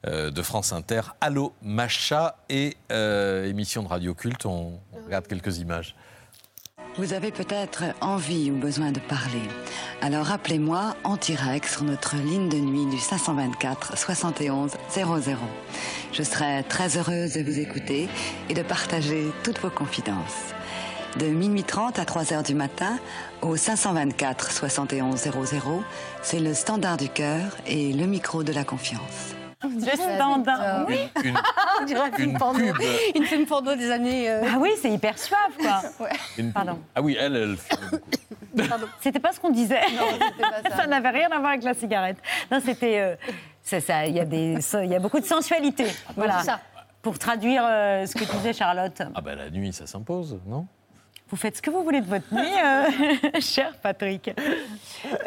[0.06, 1.02] de France Inter.
[1.20, 5.94] Allô Macha et émission de radio culte, on regarde quelques images.
[6.96, 9.42] Vous avez peut-être envie ou besoin de parler.
[10.00, 15.36] Alors appelez-moi en direct sur notre ligne de nuit du 524 71 00.
[16.12, 18.08] Je serai très heureuse de vous écouter
[18.48, 20.54] et de partager toutes vos confidences.
[21.18, 23.00] De minuit 30 à 3 heures du matin
[23.42, 25.82] au 524 71 00,
[26.22, 29.34] c'est le standard du cœur et le micro de la confiance.
[29.64, 30.86] Le standard.
[30.88, 30.98] Oui.
[31.24, 31.36] Une-
[31.80, 32.64] On dirait un film une porno.
[33.14, 34.30] Une film porno des années.
[34.30, 36.08] euh, Ah oui, c'est hyper suave, quoi.
[36.38, 36.78] Une- Pardon.
[36.94, 37.56] Ah oui, elle, elle.
[39.00, 39.80] C'était pas ce qu'on disait.
[40.76, 42.18] ça n'avait rien à voir avec la cigarette.
[42.50, 43.00] Non, c'était.
[43.00, 43.16] euh,
[43.62, 44.06] ça.
[44.06, 45.86] Il y a des, il y a beaucoup de sensualité.
[46.16, 46.38] Voilà.
[46.40, 46.60] c'est ça.
[47.02, 49.02] Pour traduire euh, ce que disait Charlotte.
[49.14, 50.66] Ah ben la nuit, ça s'impose, non?
[51.34, 52.86] Vous faites ce que vous voulez de votre nuit, euh,
[53.40, 54.30] cher Patrick.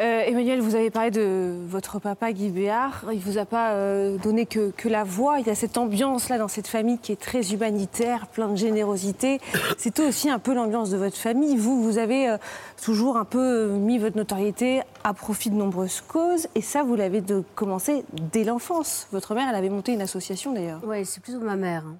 [0.00, 3.04] Euh, Emmanuel, vous avez parlé de votre papa Guy Béard.
[3.12, 5.38] Il vous a pas euh, donné que, que la voix.
[5.38, 8.56] Il y a cette ambiance là dans cette famille qui est très humanitaire, plein de
[8.56, 9.38] générosité.
[9.76, 11.58] C'était aussi un peu l'ambiance de votre famille.
[11.58, 12.38] Vous, vous avez euh,
[12.82, 16.48] toujours un peu mis votre notoriété à profit de nombreuses causes.
[16.54, 17.22] Et ça, vous l'avez
[17.54, 19.08] commencé dès l'enfance.
[19.12, 20.80] Votre mère, elle avait monté une association d'ailleurs.
[20.86, 21.84] Oui, c'est plutôt ma mère.
[21.86, 21.96] hein.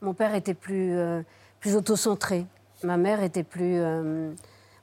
[0.00, 1.20] Mon père était plus, euh,
[1.60, 2.46] plus autocentré.
[2.84, 3.76] Ma mère était plus.
[3.80, 4.32] euh,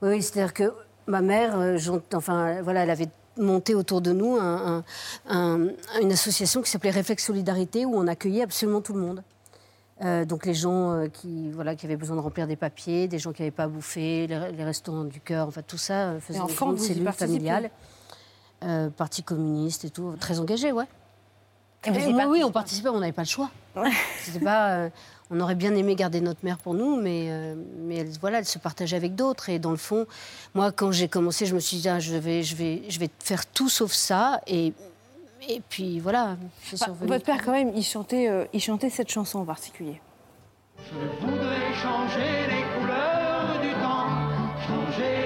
[0.02, 0.74] Oui, oui, c'est-à-dire que
[1.08, 1.78] ma mère, euh,
[2.14, 4.84] enfin, voilà, elle avait monté autour de nous un- un-
[5.30, 5.68] un-
[6.02, 9.24] une association qui s'appelait Réflexe Solidarité où on accueillait absolument tout le monde.
[10.04, 13.20] Euh, donc les gens euh, qui, voilà, qui avaient besoin de remplir des papiers, des
[13.20, 16.20] gens qui n'avaient pas à bouffer, les, les restaurants du cœur, enfin tout ça euh,
[16.22, 17.70] faisait Et une grande vous cellule familiale.
[18.98, 20.86] Parti communiste et tout, très engagé, ouais.
[21.86, 23.50] Et vous Eh, moi, oui, participez on participait, on n'avait pas le choix.
[24.24, 24.90] C'était pas,
[25.32, 28.46] on aurait bien aimé garder notre mère pour nous, mais, euh, mais elle, voilà, elle
[28.46, 29.50] se partageait avec d'autres.
[29.50, 30.08] Et dans le fond,
[30.56, 33.10] moi, quand j'ai commencé, je me suis dit, ah, je, vais, je, vais, je vais
[33.20, 34.42] faire tout sauf ça.
[34.48, 34.74] Et,
[35.48, 36.38] et puis voilà,
[37.02, 40.02] votre père, quand même, il chantait, euh, il chantait cette chanson en particulier.
[40.78, 44.08] Je voudrais changer les couleurs du temps,
[44.66, 45.19] changer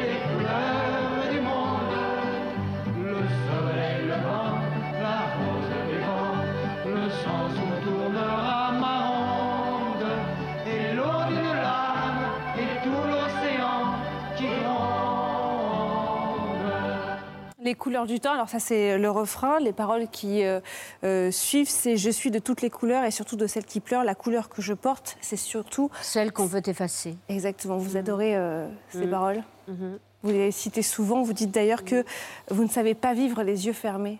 [17.63, 20.59] Les couleurs du temps, alors ça c'est le refrain, les paroles qui euh,
[21.05, 24.03] euh, suivent, c'est je suis de toutes les couleurs et surtout de celles qui pleurent.
[24.03, 27.15] La couleur que je porte, c'est surtout celle qu'on veut effacer.
[27.29, 27.77] Exactement.
[27.77, 29.09] Vous adorez euh, ces Mhm.
[29.09, 29.43] paroles.
[29.69, 29.97] Mhm.
[30.23, 31.21] Vous les citez souvent.
[31.21, 32.03] Vous dites d'ailleurs que
[32.49, 34.19] vous ne savez pas vivre les yeux fermés.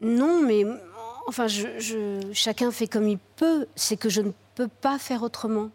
[0.00, 0.64] Non, mais
[1.28, 3.66] enfin, je, je- chacun fait comme il peut.
[3.74, 5.70] C'est que je ne peux pas faire autrement.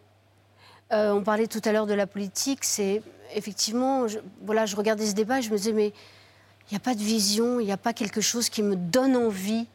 [0.91, 2.63] On parlait tout à l'heure de la politique.
[2.63, 3.02] C'est
[3.36, 6.80] effectivement, je, voilà, je regardais ce débat et je me disais, mais il n'y a
[6.80, 9.65] pas de vision, il n'y a pas quelque chose qui me donne envie.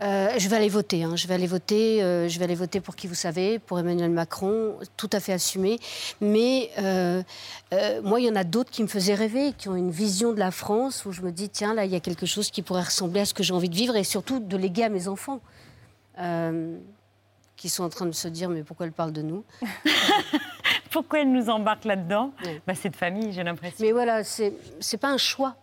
[0.00, 1.02] Euh, je vais aller voter.
[1.02, 2.02] hein, je vais aller voter.
[2.02, 5.32] euh, je vais aller voter pour qui vous savez, pour Emmanuel Macron, tout à fait
[5.32, 5.78] assumé.
[6.20, 7.22] Mais euh,
[8.04, 10.38] moi, il y en a d'autres qui me faisaient rêver, qui ont une vision de
[10.38, 12.84] la France où je me dis tiens là, il y a quelque chose qui pourrait
[12.84, 15.40] ressembler à ce que j'ai envie de vivre et surtout de léguer à mes enfants.
[17.56, 19.44] Qui sont en train de se dire mais pourquoi elle parle de nous?
[20.90, 22.32] Pourquoi elle nous embarque là-dedans
[22.66, 23.76] bah, C'est de famille, j'ai l'impression.
[23.84, 25.54] Mais voilà, c'est c'est pas un choix.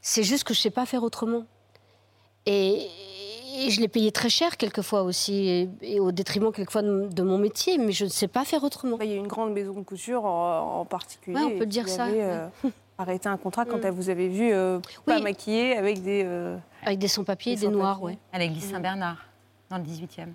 [0.00, 1.44] C'est juste que je sais pas faire autrement.
[2.46, 2.86] Et,
[3.58, 7.22] et je l'ai payé très cher quelquefois aussi, et, et au détriment quelquefois de, de
[7.22, 8.98] mon métier, mais je ne sais pas faire autrement.
[9.00, 11.36] Il y a une grande maison de couture en, en particulier.
[11.36, 12.22] Ouais, on peut qui dire ça, avait, ouais.
[12.22, 12.48] euh,
[12.98, 13.84] arrêté un contrat quand Mm.
[13.86, 16.22] elle vous avez vu euh, pas maquillée avec des.
[16.26, 18.18] euh, Avec des sans-papiers et Des des noirs, ouais.
[18.32, 19.24] À l'église Saint-Bernard,
[19.70, 20.28] dans le 18e.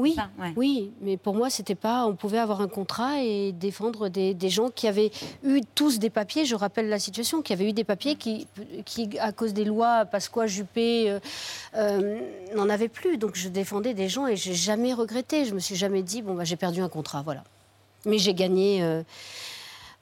[0.00, 0.52] Oui, ça, ouais.
[0.56, 2.06] oui, mais pour moi, c'était pas.
[2.06, 5.10] On pouvait avoir un contrat et défendre des, des gens qui avaient
[5.44, 6.44] eu tous des papiers.
[6.44, 8.46] Je rappelle la situation, qui avaient eu des papiers qui,
[8.86, 11.20] qui à cause des lois Pasqua, Juppé, euh,
[11.76, 12.20] euh,
[12.56, 13.18] n'en avaient plus.
[13.18, 15.44] Donc je défendais des gens et j'ai jamais regretté.
[15.44, 17.44] Je me suis jamais dit bon bah j'ai perdu un contrat, voilà.
[18.06, 19.02] Mais j'ai gagné euh,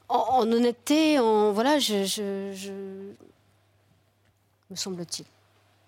[0.09, 3.13] en, en honnêteté, en voilà, je, je- je-
[4.71, 5.25] me semble-t-il.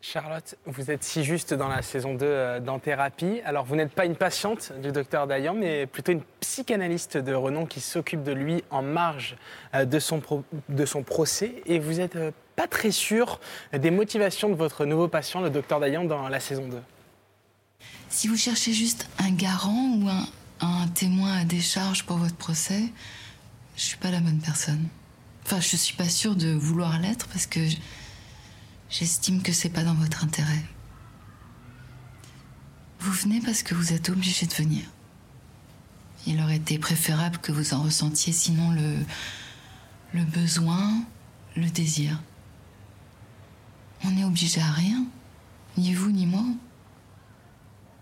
[0.03, 3.43] Charlotte, vous êtes si juste dans la saison 2 euh, dans Thérapie.
[3.45, 7.67] Alors, vous n'êtes pas une patiente du docteur Dayan, mais plutôt une psychanalyste de renom
[7.67, 9.37] qui s'occupe de lui en marge
[9.75, 11.63] euh, de son, procès.
[11.67, 13.41] Et vous n'êtes euh, pas très sûr
[13.75, 16.79] des motivations de votre nouveau patient, le docteur Dayan, dans la saison 2.
[18.09, 22.85] Si vous cherchez juste un garant ou un, témoin à décharge pour votre procès,
[23.77, 24.89] je suis pas la bonne personne.
[25.45, 27.61] Enfin, je suis pas sûre de vouloir l'être parce que
[28.91, 30.65] j'estime que c'est pas dans votre intérêt.
[33.01, 34.85] Vous venez parce que vous êtes obligé de venir.
[36.27, 38.97] Il aurait été préférable que vous en ressentiez sinon le,
[40.13, 41.03] le besoin,
[41.57, 42.21] le désir.
[44.05, 45.07] On n'est obligé à rien,
[45.79, 46.45] ni vous ni moi.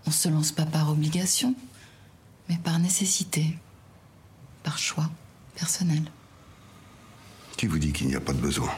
[0.06, 1.54] On se lance pas par obligation,
[2.48, 3.56] mais par nécessité,
[4.64, 5.10] par choix
[5.54, 6.02] personnel.
[7.56, 8.72] Qui vous dit qu'il n'y a pas de besoin?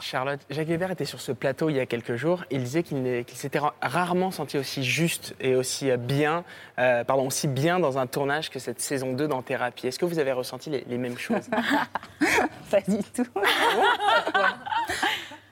[0.00, 2.44] Charlotte, Jacques Weber était sur ce plateau il y a quelques jours.
[2.50, 6.44] Il disait qu'il s'était ra- rarement senti aussi juste et aussi bien,
[6.78, 9.86] euh, pardon, aussi bien dans un tournage que cette saison 2 dans Thérapie.
[9.88, 11.48] Est-ce que vous avez ressenti les, mêmes choses?
[12.70, 13.26] Pas du tout.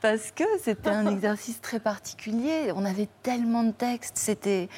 [0.01, 2.71] Parce que c'était un exercice très particulier.
[2.77, 4.19] On avait tellement de textes.
[4.19, 4.69] C'était,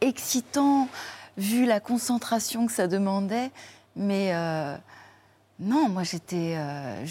[0.00, 0.88] excitant,
[1.36, 3.50] vu la concentration que ça demandait.
[3.96, 4.76] Mais euh,
[5.58, 6.54] non, moi j'étais.
[6.56, 7.04] euh,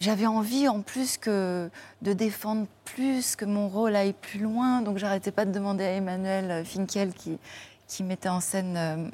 [0.00, 1.70] j'avais envie en plus que
[2.02, 4.82] de défendre plus, que mon rôle aille plus loin.
[4.82, 7.38] Donc j'arrêtais pas de demander à Emmanuel Finkel qui,
[7.86, 9.08] qui mettait en scène euh,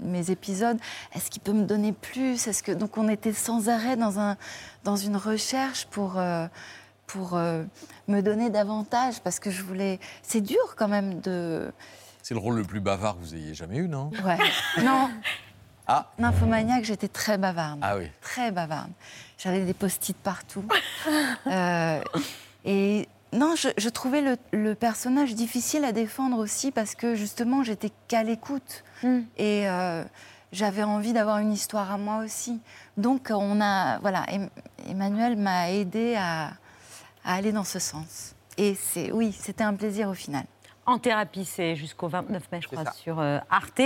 [0.00, 0.78] mes épisodes,
[1.14, 2.46] est-ce qu'il peut me donner plus?
[2.46, 4.36] Est-ce que donc on était sans arrêt dans un
[4.84, 6.46] dans une recherche pour euh,
[7.06, 7.64] pour euh,
[8.08, 9.98] me donner davantage parce que je voulais.
[10.22, 11.72] C'est dur quand même de.
[12.22, 14.10] C'est le rôle le plus bavard que vous ayez jamais eu, non?
[14.24, 14.38] Ouais.
[14.84, 15.10] non.
[15.86, 16.06] Ah.
[16.18, 17.80] Nymphomaniaque, j'étais très bavarde.
[17.82, 18.06] Ah oui.
[18.20, 18.90] Très bavarde.
[19.38, 20.64] J'avais des post-it partout.
[21.48, 22.00] Euh,
[22.64, 27.64] et non, je, je trouvais le, le personnage difficile à défendre aussi parce que justement,
[27.64, 28.84] j'étais qu'à l'écoute.
[29.36, 30.04] Et euh,
[30.52, 32.60] j'avais envie d'avoir une histoire à moi aussi.
[32.96, 33.98] Donc, on a.
[33.98, 34.48] Voilà, Em-
[34.88, 36.52] Emmanuel m'a aidé à,
[37.24, 38.34] à aller dans ce sens.
[38.58, 40.44] Et c'est, oui, c'était un plaisir au final.
[40.86, 42.92] En thérapie, c'est jusqu'au 29 mai, je crois, ça.
[42.92, 43.80] sur euh, Arte.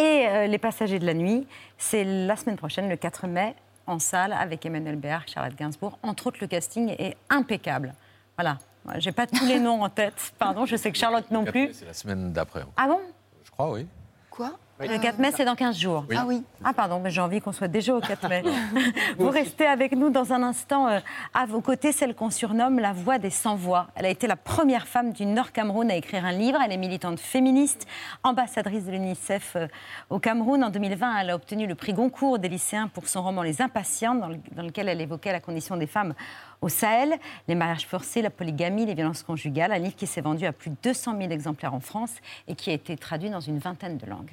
[0.00, 3.54] Et euh, Les Passagers de la Nuit, c'est la semaine prochaine, le 4 mai,
[3.86, 5.98] en salle, avec Emmanuel Béard, Charlotte Gainsbourg.
[6.02, 7.92] Entre autres, le casting est impeccable.
[8.38, 8.56] Voilà.
[8.96, 11.74] J'ai pas tous les noms en tête, pardon, je sais que Charlotte non plus.
[11.74, 12.62] C'est la semaine d'après.
[12.78, 13.00] Ah bon?
[13.44, 13.86] Je crois, oui.
[14.30, 14.52] Quoi?
[14.80, 16.04] Le 4 mai, c'est dans 15 jours.
[16.08, 16.16] Oui.
[16.18, 16.42] Ah oui.
[16.64, 18.42] Ah pardon, mais j'ai envie qu'on soit déjà au 4 mai.
[19.18, 20.88] Vous restez avec nous dans un instant.
[20.88, 21.00] euh,
[21.34, 23.88] à vos côtés, celle qu'on surnomme la voix des sans-voix.
[23.94, 26.58] Elle a été la première femme du Nord Cameroun à écrire un livre.
[26.64, 27.86] Elle est militante féministe,
[28.22, 29.66] ambassadrice de l'UNICEF euh,
[30.08, 30.64] au Cameroun.
[30.64, 34.28] En 2020, elle a obtenu le prix Goncourt des lycéens pour son roman Les dans,
[34.28, 36.14] le- dans lequel elle évoquait la condition des femmes
[36.62, 39.72] au Sahel, les mariages forcés, la polygamie, les violences conjugales.
[39.72, 42.12] Un livre qui s'est vendu à plus de 200 000 exemplaires en France
[42.48, 44.30] et qui a été traduit dans une vingtaine de langues.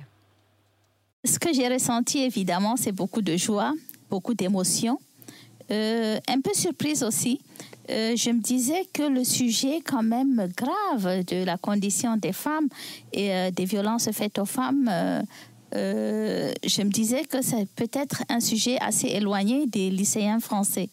[1.27, 3.73] Ce que j'ai ressenti, évidemment, c'est beaucoup de joie,
[4.09, 4.97] beaucoup d'émotion,
[5.69, 7.41] euh, un peu surprise aussi.
[7.89, 12.69] Euh, je me disais que le sujet quand même grave de la condition des femmes
[13.11, 14.89] et euh, des violences faites aux femmes,
[15.73, 20.89] je me disais que c'est peut-être un sujet assez éloigné des lycéens français.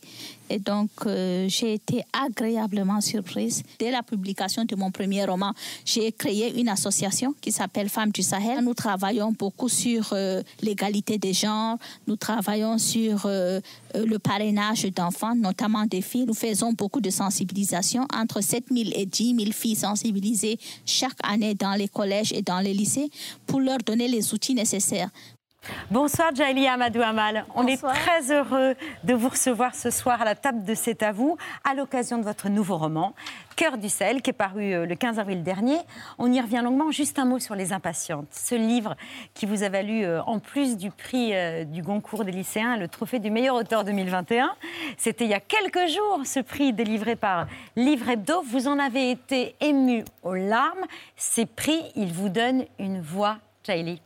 [0.54, 3.64] Et donc, euh, j'ai été agréablement surprise.
[3.80, 5.52] Dès la publication de mon premier roman,
[5.84, 8.62] j'ai créé une association qui s'appelle Femmes du Sahel.
[8.62, 11.76] Nous travaillons beaucoup sur euh, l'égalité des genres.
[12.06, 13.58] Nous travaillons sur euh,
[13.96, 16.26] le parrainage d'enfants, notamment des filles.
[16.26, 18.06] Nous faisons beaucoup de sensibilisation.
[18.14, 22.60] Entre 7 000 et 10 000 filles sensibilisées chaque année dans les collèges et dans
[22.60, 23.10] les lycées
[23.44, 25.10] pour leur donner les outils nécessaires.
[25.90, 27.44] Bonsoir Jaili Amadou Amal.
[27.54, 28.74] On est très heureux
[29.04, 32.24] de vous recevoir ce soir à la table de C'est à vous à l'occasion de
[32.24, 33.14] votre nouveau roman
[33.56, 35.78] Cœur du sel qui est paru euh, le 15 avril dernier.
[36.18, 36.90] On y revient longuement.
[36.90, 38.26] Juste un mot sur Les Impatientes.
[38.32, 38.96] Ce livre
[39.32, 42.88] qui vous a valu, euh, en plus du prix euh, du Goncourt des lycéens, le
[42.88, 44.54] trophée du meilleur auteur 2021.
[44.96, 47.46] C'était il y a quelques jours ce prix délivré par
[47.76, 48.42] Livre Hebdo.
[48.42, 50.86] Vous en avez été ému aux larmes.
[51.16, 54.00] Ces prix, ils vous donnent une voix, Jaili.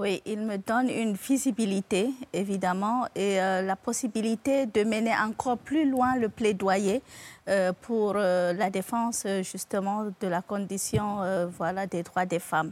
[0.00, 5.90] Oui, il me donne une visibilité, évidemment, et euh, la possibilité de mener encore plus
[5.90, 7.02] loin le plaidoyer
[7.48, 11.18] euh, pour euh, la défense, justement, de la condition
[11.58, 12.70] voilà, des droits des femmes.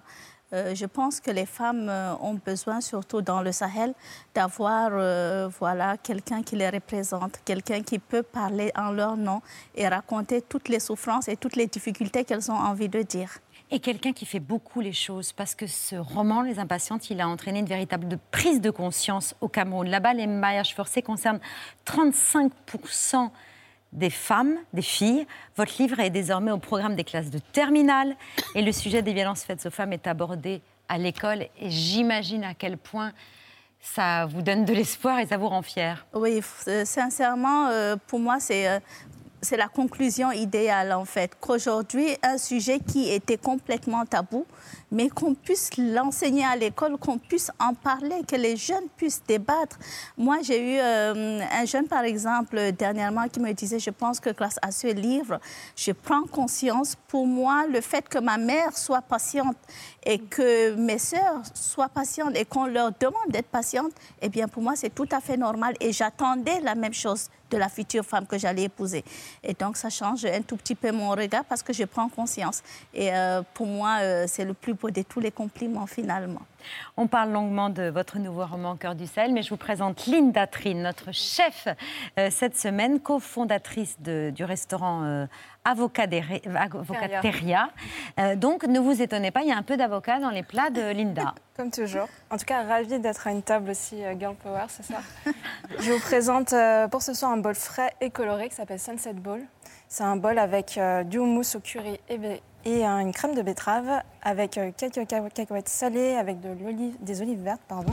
[0.53, 3.93] Je pense que les femmes ont besoin, surtout dans le Sahel,
[4.33, 4.91] d'avoir
[5.59, 9.43] voilà, quelqu'un qui les représente, quelqu'un qui peut parler en leur nom
[9.75, 13.41] et raconter toutes les souffrances et toutes les difficultés qu'elles ont envie de dire.
[13.71, 17.29] Et quelqu'un qui fait beaucoup les choses, parce que ce roman, Les Impatientes, il a
[17.29, 19.89] entraîné une véritable prise de conscience au Cameroun.
[19.89, 21.41] Là-bas, les mariages forcés concernent
[21.85, 23.31] 35%
[23.93, 25.27] des femmes, des filles.
[25.57, 28.17] Votre livre est désormais au programme des classes de terminale
[28.55, 31.47] et le sujet des violences faites aux femmes est abordé à l'école.
[31.59, 33.13] Et j'imagine à quel point
[33.81, 36.07] ça vous donne de l'espoir et ça vous rend fier.
[36.13, 38.79] Oui, euh, sincèrement, euh, pour moi, c'est euh,
[39.43, 44.47] c'est la conclusion idéale en fait, qu'aujourd'hui, un sujet qui était complètement tabou,
[44.91, 49.79] mais qu'on puisse l'enseigner à l'école, qu'on puisse en parler, que les jeunes puissent débattre.
[50.17, 54.31] Moi, j'ai eu euh, un jeune, par exemple, dernièrement, qui me disait, je pense que
[54.31, 55.41] grâce à ce livre,
[55.75, 59.57] je prends conscience, pour moi, le fait que ma mère soit patiente
[60.05, 64.63] et que mes sœurs soient patientes et qu'on leur demande d'être patientes, eh bien, pour
[64.63, 65.75] moi, c'est tout à fait normal.
[65.81, 69.05] Et j'attendais la même chose de la future femme que j'allais épouser.
[69.43, 72.63] Et donc, ça change un tout petit peu mon regard parce que je prends conscience.
[72.95, 76.43] Et euh, pour moi, euh, c'est le plus beau de tous les compliments, finalement.
[76.97, 80.49] On parle longuement de votre nouveau roman Cœur du sel, mais je vous présente Linda
[80.49, 81.69] Trine, notre chef
[82.19, 85.27] euh, cette semaine, cofondatrice du restaurant
[85.67, 87.69] Avocateria.
[88.19, 90.71] Euh, donc, ne vous étonnez pas, il y a un peu d'avocat dans les plats
[90.71, 91.35] de Linda.
[91.57, 92.09] Comme toujours.
[92.31, 95.01] En tout cas, ravie d'être à une table aussi euh, Girl Power, c'est ça.
[95.81, 99.15] Je vous présente euh, pour ce soir un bol frais et coloré qui s'appelle Sunset
[99.15, 99.41] Bowl.
[99.89, 102.19] C'est un bol avec euh, du houmous au curry et,
[102.85, 106.49] une crème de betterave, avec quelques ca- cacahuètes salées, avec de
[107.01, 107.93] des olives vertes, pardon,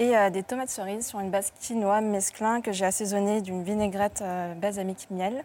[0.00, 4.22] et euh, des tomates cerises sur une base quinoa mesclin que j'ai assaisonné d'une vinaigrette
[4.22, 5.44] euh, balsamique miel.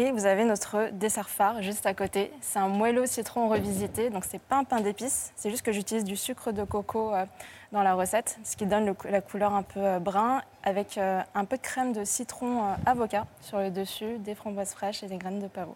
[0.00, 2.30] Et vous avez notre dessert phare juste à côté.
[2.40, 6.04] C'est un moelleux citron revisité, donc c'est pas un pain d'épices, c'est juste que j'utilise
[6.04, 7.24] du sucre de coco euh,
[7.72, 11.44] dans la recette, ce qui donne la couleur un peu euh, brun, avec euh, un
[11.44, 15.40] peu de crème de citron avocat sur le dessus, des framboises fraîches et des graines
[15.40, 15.74] de pavot.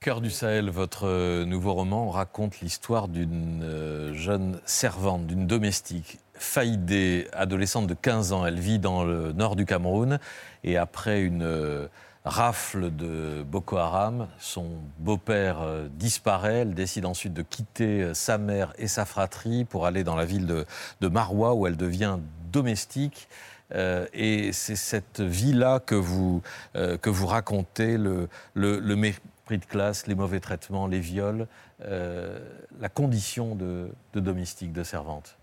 [0.00, 7.86] Cœur du Sahel, votre nouveau roman raconte l'histoire d'une jeune servante, d'une domestique, Faïdé, adolescente
[7.86, 8.46] de 15 ans.
[8.46, 10.18] Elle vit dans le nord du Cameroun
[10.64, 11.88] et après une
[12.24, 14.68] rafle de Boko Haram, son
[14.98, 16.60] beau-père euh, disparaît.
[16.60, 20.24] Elle décide ensuite de quitter euh, sa mère et sa fratrie pour aller dans la
[20.24, 20.64] ville de,
[21.00, 22.18] de Maroua où elle devient
[22.52, 23.28] domestique.
[23.74, 26.42] Euh, et c'est cette vie-là que vous,
[26.74, 31.46] que vous racontez, le, mépris de classe, les mauvais traitements, les viols,
[31.80, 35.38] la condition de domestique, de servante.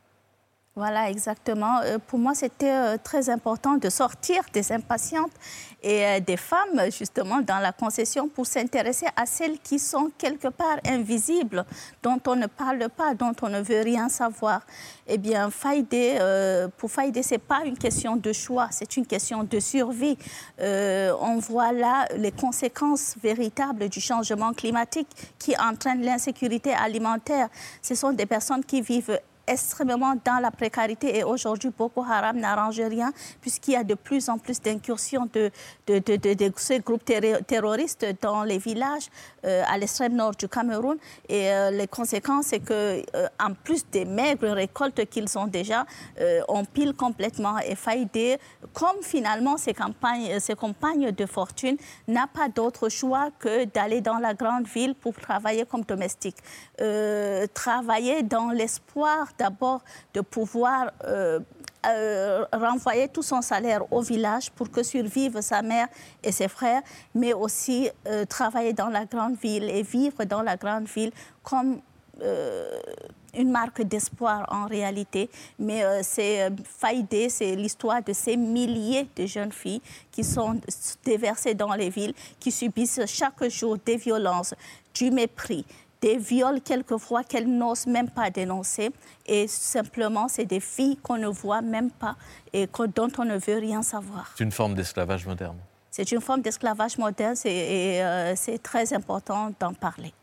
[0.76, 1.82] Voilà, exactement.
[1.84, 5.32] Euh, pour moi, c'était euh, très important de sortir des impatientes
[5.82, 10.48] et euh, des femmes, justement, dans la concession pour s'intéresser à celles qui sont quelque
[10.48, 11.66] part invisibles,
[12.04, 14.62] dont on ne parle pas, dont on ne veut rien savoir.
[15.08, 16.20] Eh bien, Faïdé,
[16.78, 20.18] pour Faïdé, ce n'est pas une question de choix, c'est une question de survie.
[20.60, 25.10] On voit là les conséquences véritables du changement climatique
[25.40, 27.50] qui entraîne l'insécurité alimentaire.
[27.82, 32.80] Ce sont des personnes qui vivent extrêmement dans la précarité et aujourd'hui Boko Haram n'arrange
[32.80, 35.52] rien puisqu'il y a de plus en plus d'incursions de,
[36.56, 39.08] ces groupes terro- terroristes dans les villages
[39.45, 40.97] euh, à l'extrême nord du Cameroun.
[41.28, 45.86] Et euh, les conséquences c'est que euh, en plus des maigres récoltes qu'ils ont déjà
[46.47, 48.38] on pile complètement et Faïdé
[48.74, 51.78] comme finalement ses, campagnes, ses compagnes de fortune
[52.08, 56.38] n'a pas d'autre choix que d'aller dans la grande ville pour travailler comme domestique
[57.54, 59.82] travailler dans l'espoir d'abord
[60.14, 61.40] de pouvoir euh,
[61.88, 65.88] euh, renvoyer tout son salaire au village pour que survivent sa mère
[66.22, 66.82] et ses frères,
[67.16, 71.12] mais aussi euh, travailler dans la grande ville et vivre dans la grande ville
[71.42, 71.80] comme
[73.34, 75.30] une marque d'espoir en réalité.
[75.58, 79.82] Mais c'est euh, c'est l'histoire de ces milliers de jeunes filles
[80.12, 80.60] qui sont
[81.06, 84.54] déversées dans les villes, qui subissent chaque jour des violences,
[84.94, 85.66] du mépris,
[86.02, 88.91] des viols quelquefois qu'elles n'osent même pas dénoncer.
[89.26, 92.16] Et simplement, c'est des filles qu'on ne voit même pas
[92.54, 94.32] et que- dont on ne veut rien savoir.
[94.38, 95.58] C'est une forme d'esclavage moderne.
[95.91, 100.14] C'est une forme d'esclavage moderne et euh, c'est très important d'en parler.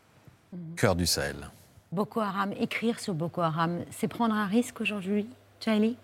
[0.75, 1.47] Cœur du Sahel.
[1.91, 5.27] Boko Haram, écrire sur Boko Haram, c'est prendre un risque aujourd'hui,
[5.61, 5.95] Jaili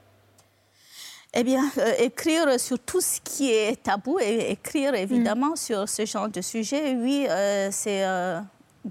[1.33, 6.05] Eh bien, euh, écrire sur tout ce qui est tabou et écrire évidemment sur ce
[6.05, 8.39] genre de sujet, oui, euh, c'est euh,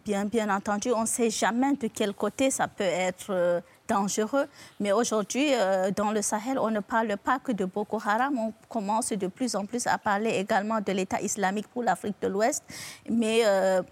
[0.05, 4.47] bien, bien entendu, on ne sait jamais de quel côté ça peut être euh, dangereux.
[4.81, 8.53] Mais aujourd'hui, euh, dans le Sahel, on ne parle pas que de Boko Haram, on
[8.69, 12.65] commence de plus en plus à parler également de l'État islamique pour l'Afrique de l'Ouest.
[13.11, 13.83] Mais euh,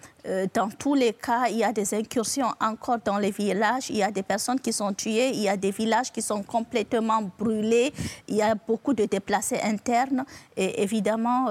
[0.55, 4.03] dans tous les cas, il y a des incursions encore dans les villages, il y
[4.03, 7.93] a des personnes qui sont tuées, il y a des villages qui sont complètement brûlés,
[8.29, 10.25] il y a beaucoup de déplacés internes.
[10.57, 11.49] Et évidemment,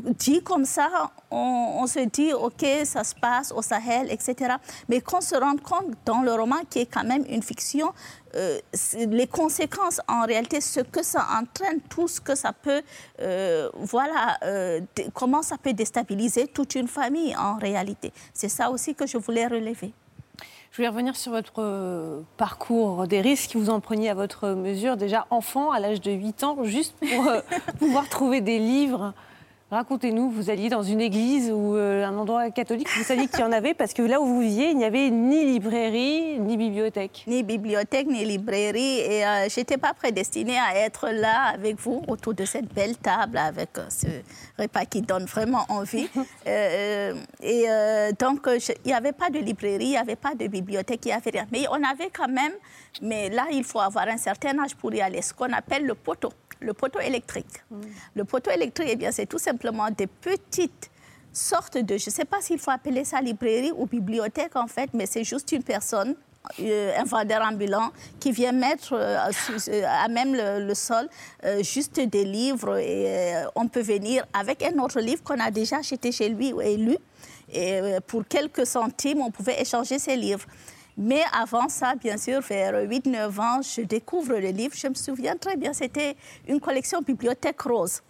[0.00, 4.54] dit comme ça, on, se dit, OK, ça se passe au Sahel, etc.
[4.88, 7.92] Mais qu'on se rende compte dans le roman, qui est quand même une fiction,
[8.34, 8.58] euh,
[8.96, 12.82] les conséquences, en réalité, ce que ça entraîne, tout ce que ça peut,
[13.20, 14.80] euh, voilà, euh,
[15.14, 18.12] comment ça peut déstabiliser toute une famille, en réalité.
[18.32, 19.92] C'est ça aussi que je voulais relever.
[20.70, 24.96] Je voulais revenir sur votre parcours des risques que vous en preniez à votre mesure,
[24.96, 27.30] déjà enfant, à l'âge de 8 ans, juste pour
[27.78, 29.12] pouvoir trouver des livres
[29.72, 33.42] Racontez-nous, vous alliez dans une église ou euh, un endroit catholique, vous saviez qu'il y
[33.42, 37.24] en avait parce que là où vous viviez, il n'y avait ni librairie ni bibliothèque.
[37.26, 38.98] Ni bibliothèque, ni librairie.
[38.98, 42.98] Et euh, je n'étais pas prédestinée à être là avec vous autour de cette belle
[42.98, 44.08] table avec euh, ce
[44.60, 46.08] repas qui donne vraiment envie.
[46.44, 47.66] Euh, et
[48.18, 51.08] donc, je- il n'y avait pas de librairie, il n'y avait pas de bibliothèque, il
[51.08, 51.46] n'y avait rien.
[51.52, 52.52] Mais on avait quand même,
[53.00, 55.94] mais là, il faut avoir un certain âge pour y aller, ce qu'on appelle le
[55.94, 56.30] poteau,
[56.62, 57.62] le poteau électrique.
[58.14, 60.90] Le poteau électrique, eh bien, c'est tout simplement des petites
[61.32, 64.90] sortes de, je ne sais pas s'il faut appeler ça librairie ou bibliothèque en fait,
[64.92, 66.14] mais c'est juste une personne,
[66.60, 67.90] euh, un vendeur ambulant,
[68.20, 69.16] qui vient mettre euh,
[69.68, 71.08] euh, à même le, le sol
[71.62, 76.12] juste des livres et on peut venir avec un autre livre qu'on a déjà acheté
[76.12, 76.96] chez lui et lu.
[77.54, 80.46] Et pour quelques centimes, on pouvait échanger ces livres.
[80.96, 84.74] Mais avant ça, bien sûr, vers 8-9 ans, je découvre le livre.
[84.76, 86.16] Je me souviens très bien, c'était
[86.46, 88.02] une collection bibliothèque rose.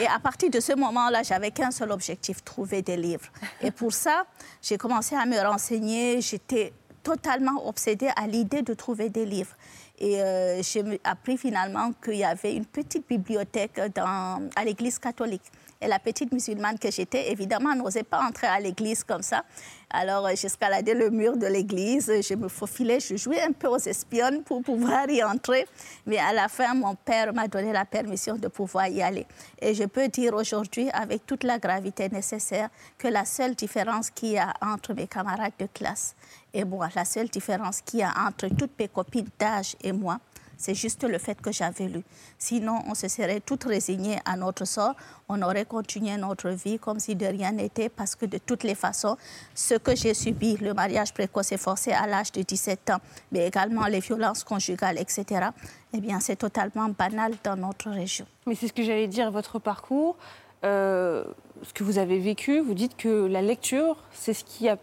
[0.00, 3.26] Et à partir de ce moment-là, j'avais qu'un seul objectif, trouver des livres.
[3.62, 4.24] Et pour ça,
[4.60, 6.20] j'ai commencé à me renseigner.
[6.20, 6.72] J'étais
[7.02, 9.54] totalement obsédée à l'idée de trouver des livres.
[9.98, 15.42] Et euh, j'ai appris finalement qu'il y avait une petite bibliothèque dans- à l'église catholique.
[15.80, 19.44] Et la petite musulmane que j'étais, évidemment, n'osait pas entrer à l'église comme ça.
[19.90, 23.78] Alors, euh, j'escaladais le mur de l'église, je me faufilais, je jouais un peu aux
[23.78, 25.66] espionnes pour pouvoir y entrer.
[26.04, 29.26] Mais à la fin, mon père m'a donné la permission de pouvoir y aller.
[29.60, 32.68] Et je peux dire aujourd'hui, avec toute la gravité nécessaire,
[32.98, 36.16] que la seule différence qu'il y a entre mes camarades de classe
[36.52, 40.18] et moi, la seule différence qu'il y a entre toutes mes copines d'âge et moi,
[40.58, 42.02] c'est juste le fait que j'avais lu.
[42.36, 44.94] Sinon, on se serait toutes résignées à notre sort.
[45.28, 48.74] On aurait continué notre vie comme si de rien n'était parce que de toutes les
[48.74, 49.16] façons,
[49.54, 52.98] ce que j'ai subi, le mariage précoce et forcé à l'âge de 17 ans,
[53.32, 55.46] mais également les violences conjugales, etc.,
[55.94, 58.26] eh bien, c'est totalement banal dans notre région.
[58.46, 60.16] Mais c'est ce que j'allais dire, votre parcours,
[60.64, 61.24] euh,
[61.62, 64.76] ce que vous avez vécu, vous dites que la lecture, c'est ce qui a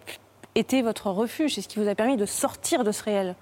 [0.56, 3.36] été votre refuge, c'est ce qui vous a permis de sortir de ce réel.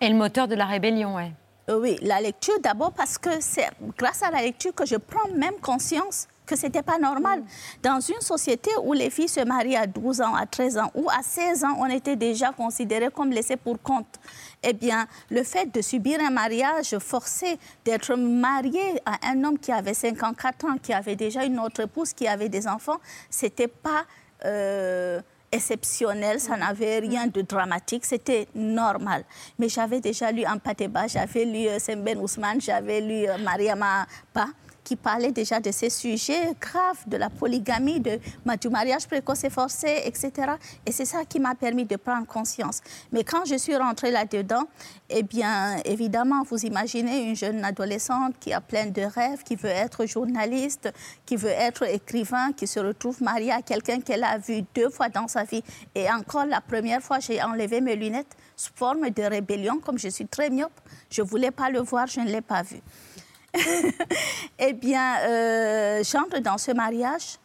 [0.00, 1.32] Et le moteur de la rébellion, ouais.
[1.70, 5.28] Euh, Oui, la lecture d'abord parce que c'est grâce à la lecture que je prends
[5.34, 7.44] même conscience que ce n'était pas normal.
[7.80, 11.08] Dans une société où les filles se marient à 12 ans, à 13 ans ou
[11.08, 14.18] à 16 ans, on était déjà considérés comme laissés pour compte.
[14.64, 19.70] Eh bien, le fait de subir un mariage forcé, d'être marié à un homme qui
[19.70, 22.98] avait 54 ans, qui avait déjà une autre épouse, qui avait des enfants,
[23.30, 24.04] c'était pas...
[24.44, 25.20] euh,
[25.52, 29.24] exceptionnel, ça n'avait rien de dramatique, c'était normal.
[29.58, 34.46] Mais j'avais déjà lu Ampateba, j'avais lu euh, Semben Ousmane, j'avais lu euh, Mariama Ba,
[34.90, 39.44] qui parlait déjà de ces sujets graves, de la polygamie, de, ma- du mariage précoce
[39.44, 40.32] et forcé, etc.
[40.84, 42.80] Et c'est ça qui m'a permis de prendre conscience.
[43.12, 44.64] Mais quand je suis rentrée là-dedans,
[45.08, 49.68] eh bien, évidemment, vous imaginez une jeune adolescente qui a plein de rêves, qui veut
[49.68, 50.92] être journaliste,
[51.24, 55.08] qui veut être écrivain, qui se retrouve mariée à quelqu'un qu'elle a vu deux fois
[55.08, 55.62] dans sa vie.
[55.94, 60.08] Et encore la première fois, j'ai enlevé mes lunettes sous forme de rébellion, comme je
[60.08, 60.72] suis très myope.
[61.10, 62.80] Je ne voulais pas le voir, je ne l'ai pas vu.
[64.58, 67.38] eh bien, euh, j'entre dans ce mariage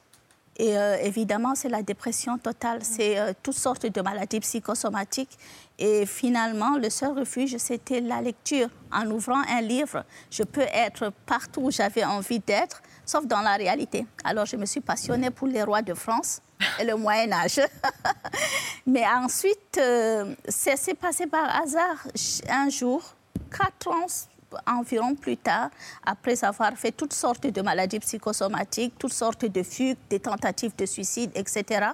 [0.57, 5.37] et euh, évidemment, c'est la dépression totale, c'est euh, toutes sortes de maladies psychosomatiques.
[5.77, 8.69] Et finalement, le seul refuge, c'était la lecture.
[8.91, 13.55] En ouvrant un livre, je peux être partout où j'avais envie d'être, sauf dans la
[13.55, 14.05] réalité.
[14.23, 16.41] Alors, je me suis passionnée pour les rois de France
[16.79, 17.59] et le Moyen Âge.
[18.87, 22.07] Mais ensuite, euh, ça s'est passé par hasard.
[22.47, 23.01] Un jour,
[23.51, 24.07] quatre ans
[24.67, 25.69] environ plus tard,
[26.05, 30.85] après avoir fait toutes sortes de maladies psychosomatiques, toutes sortes de fugues, des tentatives de
[30.85, 31.89] suicide, etc.,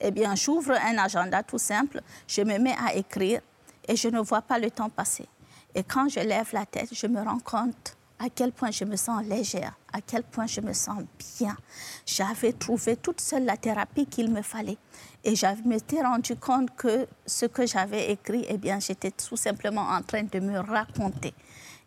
[0.00, 3.40] eh bien, j'ouvre un agenda tout simple, je me mets à écrire
[3.86, 5.26] et je ne vois pas le temps passer.
[5.74, 8.96] Et quand je lève la tête, je me rends compte à quel point je me
[8.96, 11.02] sens légère, à quel point je me sens
[11.38, 11.56] bien.
[12.04, 14.78] J'avais trouvé toute seule la thérapie qu'il me fallait.
[15.24, 19.82] Et je m'étais rendu compte que ce que j'avais écrit, eh bien, j'étais tout simplement
[19.82, 21.34] en train de me raconter.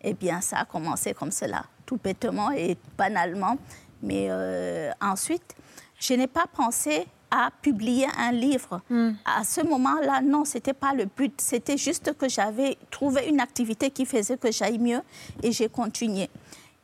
[0.02, 3.58] Eh bien, ça a commencé comme cela, tout bêtement et banalement.
[4.02, 5.56] Mais euh, ensuite,
[6.00, 8.82] je n'ai pas pensé à publier un livre.
[9.24, 11.40] À ce moment-là, non, ce n'était pas le but.
[11.40, 15.02] C'était juste que j'avais trouvé une activité qui faisait que j'aille mieux
[15.42, 16.30] et j'ai continué.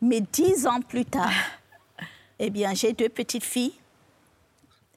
[0.01, 1.31] Mais dix ans plus tard,
[2.39, 3.73] eh bien, j'ai deux petites filles.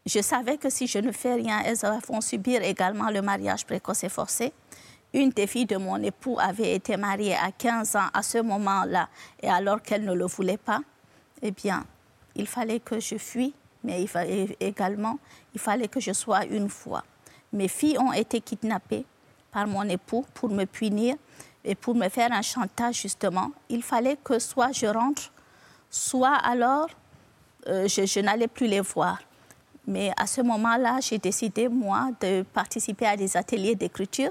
[0.06, 1.76] Je savais que si je ne fais rien, elles
[2.08, 4.52] vont subir également le mariage précoce et forcé.
[5.12, 9.08] Une des filles de mon époux avait été mariée à 15 ans à ce moment-là,
[9.42, 10.80] et alors qu'elle ne le voulait pas,
[11.42, 11.84] eh bien,
[12.36, 13.52] il fallait que je fuis,
[13.82, 14.06] mais
[14.60, 15.18] également,
[15.52, 17.02] il fallait que je sois une fois.
[17.52, 19.04] Mes filles ont été kidnappées
[19.50, 21.16] par mon époux pour me punir
[21.64, 23.50] et pour me faire un chantage, justement.
[23.68, 25.32] Il fallait que soit je rentre,
[25.90, 26.88] soit alors
[27.66, 29.18] euh, je n'allais plus les voir.
[29.86, 34.30] Mais à ce moment-là, j'ai décidé, moi, de participer à des ateliers d'écriture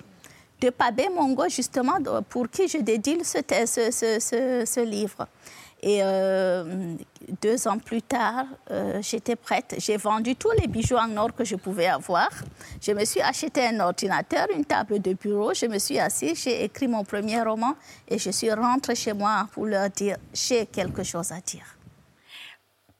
[0.60, 1.98] de Pabé Mongo, justement,
[2.30, 5.28] pour qui je dédie ce, livre.
[5.82, 6.96] Et euh,
[7.42, 9.76] deux ans plus tard, euh, j'étais prête.
[9.78, 12.30] J'ai vendu tous les bijoux en or que je pouvais avoir.
[12.82, 15.54] Je me suis acheté un ordinateur, une table de bureau.
[15.54, 17.76] Je me suis assise, j'ai écrit mon premier roman
[18.10, 21.78] et je suis rentrée chez moi pour leur dire j'ai quelque chose à dire.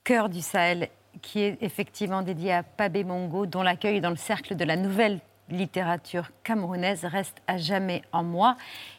[0.06, 0.88] Cœur du Sahel,
[1.22, 5.20] qui est effectivement dédié à Pabé Mongo, dont l'accueil dans le cercle de la nouvelle
[5.52, 8.56] littérature camerounaise reste à jamais en moi.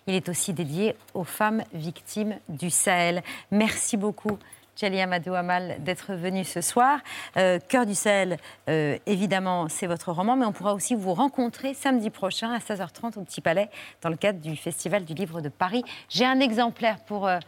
[0.07, 3.23] Il est aussi dédié aux femmes victimes du Sahel.
[3.51, 4.39] Merci beaucoup.
[4.77, 7.01] Djali Amadou Amal d'être venu ce soir.
[7.37, 8.39] Euh, Cœur du Sahel,
[8.69, 13.19] euh, évidemment, c'est votre roman, mais on pourra aussi vous rencontrer samedi prochain à 16h30
[13.19, 13.69] au Petit Palais
[14.01, 15.85] dans le cadre du Festival du Livre de Paris.
[16.09, 17.39] J'ai un exemplaire pour, euh,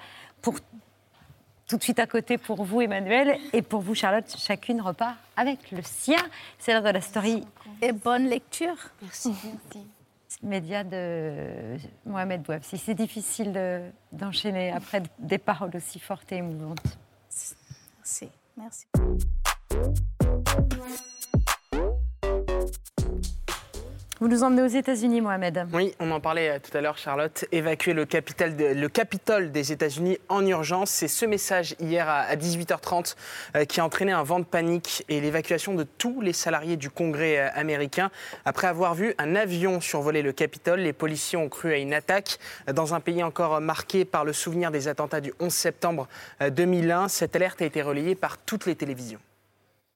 [0.42, 0.56] pour
[1.68, 4.26] tout de suite à côté pour vous, Emmanuel, et pour vous, Charlotte.
[4.36, 6.18] Chacune repart avec le sien.
[6.58, 7.44] C'est l'heure de la story.
[7.82, 8.76] Et bonne lecture.
[9.02, 9.34] Merci.
[10.42, 11.76] Média de
[12.06, 12.78] Mohamed Bouafsi.
[12.78, 16.78] C'est difficile de- d'enchaîner après des paroles aussi fortes et émouvantes.
[17.98, 18.28] Merci.
[18.56, 18.86] Merci.
[24.22, 25.66] Vous nous emmenez aux États-Unis, Mohamed.
[25.72, 27.44] Oui, on en parlait euh, tout à l'heure, Charlotte.
[27.50, 30.90] Évacuer le, Capitole des États-Unis en urgence.
[30.90, 33.16] C'est ce message hier à, à 18h30
[33.56, 36.88] euh, qui a entraîné un vent de panique et l'évacuation de tous les salariés du
[36.88, 38.12] Congrès euh, américain.
[38.44, 42.38] Après avoir vu un avion survoler le Capitole, les policiers ont cru à une attaque
[42.72, 46.06] dans un pays encore marqué par le souvenir des attentats du 11 septembre
[46.40, 47.08] euh, 2001.
[47.08, 49.18] Cette alerte a été relayée par toutes les télévisions.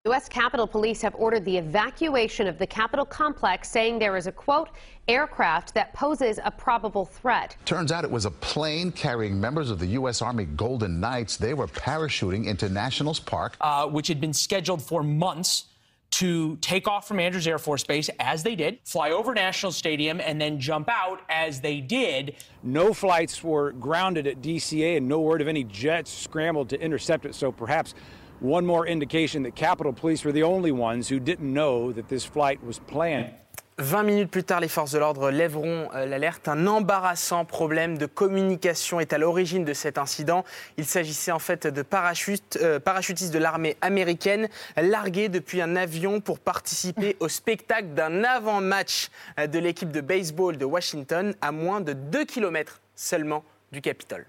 [0.07, 0.29] U.S.
[0.29, 4.69] Capitol Police have ordered the evacuation of the Capitol complex, saying there is a quote,
[5.09, 7.57] aircraft that poses a probable threat.
[7.65, 10.23] Turns out it was a plane carrying members of the U.S.
[10.23, 11.37] Army Golden Knights.
[11.37, 13.57] They were parachuting into Nationals Park.
[13.61, 15.65] uh, which had been scheduled for months
[16.13, 20.21] to take off from Andrews Air Force Base as they did, fly over National Stadium,
[20.21, 22.37] and then jump out as they did.
[22.63, 27.27] No flights were grounded at DCA and no word of any jets scrambled to intercept
[27.27, 27.35] it.
[27.35, 27.95] So perhaps
[28.41, 32.25] one more indication that Capitol Police were the only ones who didn't know that this
[32.25, 33.31] flight was planned.
[33.79, 36.49] 20 minutes plus tard, les forces de l'ordre lèveront euh, l'alerte.
[36.49, 40.45] Un embarrassant problème de communication est à l'origine de cet incident.
[40.79, 46.39] Il s'agissait en fait de euh, parachutistes de l'armée américaine largués depuis un avion pour
[46.39, 51.93] participer au spectacle d'un avant-match euh, de l'équipe de baseball de Washington à moins de
[51.93, 54.25] 2 km seulement du Capitole.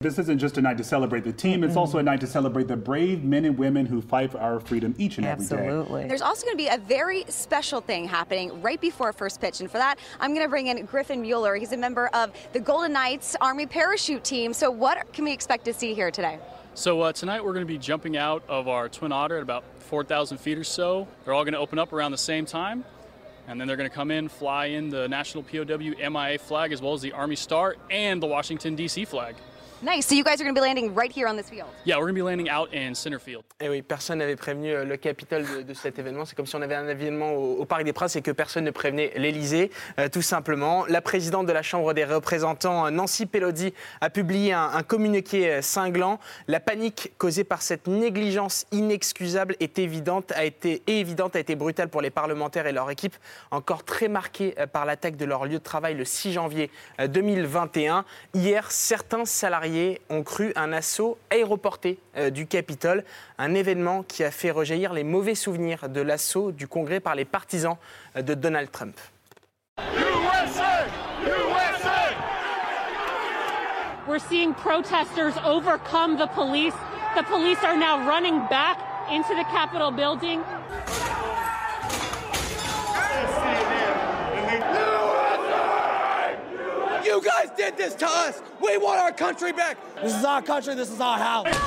[0.00, 2.68] This isn't just a night to celebrate the team, it's also a night to celebrate
[2.68, 5.56] the brave men and women who fight for our freedom each and every day.
[5.56, 6.06] Absolutely.
[6.06, 9.58] There's also going to be a very special thing happening right before first pitch.
[9.58, 11.56] And for that, I'm going to bring in Griffin Mueller.
[11.56, 14.52] He's a member of the Golden Knights Army parachute team.
[14.52, 16.38] So, what can we expect to see here today?
[16.74, 19.64] So uh, tonight we're going to be jumping out of our Twin Otter at about
[19.80, 21.08] 4,000 feet or so.
[21.24, 22.84] They're all going to open up around the same time.
[23.48, 26.80] And then they're going to come in, fly in the National POW MIA flag as
[26.80, 29.04] well as the Army Star and the Washington, D.C.
[29.06, 29.34] flag.
[29.80, 30.06] Nice.
[30.08, 31.68] So, you guys are going to be landing right here on this field.
[31.84, 33.44] Yeah, we're going to be landing out in center field.
[33.60, 36.24] Et Eh oui, personne n'avait prévenu euh, le Capitole de, de cet événement.
[36.24, 38.64] C'est comme si on avait un événement au, au Parc des Princes et que personne
[38.64, 39.70] ne prévenait l'Élysée,
[40.00, 40.84] euh, tout simplement.
[40.88, 45.62] La présidente de la Chambre des représentants, Nancy Pelosi, a publié un, un communiqué euh,
[45.62, 46.18] cinglant.
[46.48, 51.54] La panique causée par cette négligence inexcusable est évidente, a été, et évidente, a été
[51.54, 53.14] brutale pour les parlementaires et leur équipe,
[53.52, 56.68] encore très marquée euh, par l'attaque de leur lieu de travail le 6 janvier
[57.00, 58.04] euh, 2021.
[58.34, 59.67] Hier, certains salariés
[60.10, 63.04] ont cru un assaut aéroporté euh, du Capitole,
[63.38, 67.24] un événement qui a fait rejaillir les mauvais souvenirs de l'assaut du Congrès par les
[67.24, 67.76] partisans
[68.16, 68.96] euh, de Donald Trump.
[74.06, 76.74] We're seeing protesters overcome the police.
[77.14, 78.78] The police are now running back
[79.10, 80.40] into the Capitol building.
[87.18, 88.40] You guys did this to us.
[88.62, 89.76] We want our country back.
[90.00, 90.76] This is our country.
[90.76, 91.48] This is our house.
[91.48, 91.58] Oh,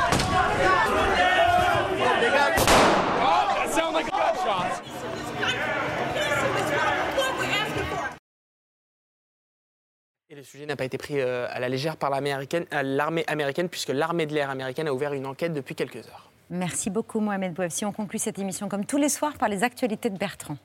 [3.57, 4.81] that sounds like gunshots.
[10.29, 12.65] Et le sujet n'a pas été pris euh, à la légère par l'armée américaine,
[13.27, 16.31] américaine, puisque l'armée de l'air américaine a ouvert une enquête depuis quelques heures.
[16.49, 17.83] Merci beaucoup, Mohamed Bouafsi.
[17.83, 20.55] On conclut cette émission comme tous les soirs par les actualités de Bertrand.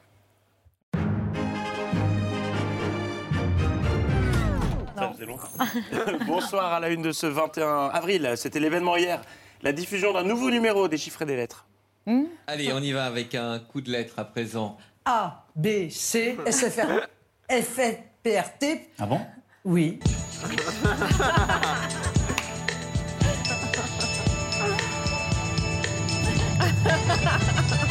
[5.17, 5.49] Faisait longtemps.
[6.27, 8.33] Bonsoir à la une de ce 21 avril.
[8.37, 9.21] C'était l'événement hier.
[9.63, 11.67] La diffusion d'un nouveau numéro des chiffres et des lettres.
[12.47, 14.77] Allez, on y va avec un coup de lettre à présent.
[15.05, 17.09] A, B, C, SFR,
[17.51, 18.65] FFPRT.
[18.99, 19.21] Ah bon?
[19.65, 19.99] Oui.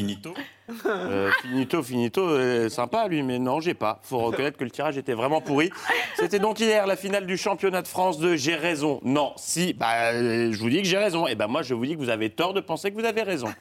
[0.00, 0.34] finito.
[0.86, 3.98] Euh, finito, finito, euh, sympa lui, mais non, j'ai pas.
[4.04, 5.68] Faut reconnaître que le tirage était vraiment pourri.
[6.14, 9.00] C'était donc hier la finale du championnat de France de J'ai raison.
[9.02, 11.26] Non, si, bah, euh, je vous dis que j'ai raison.
[11.26, 13.22] Et ben moi, je vous dis que vous avez tort de penser que vous avez
[13.22, 13.52] raison.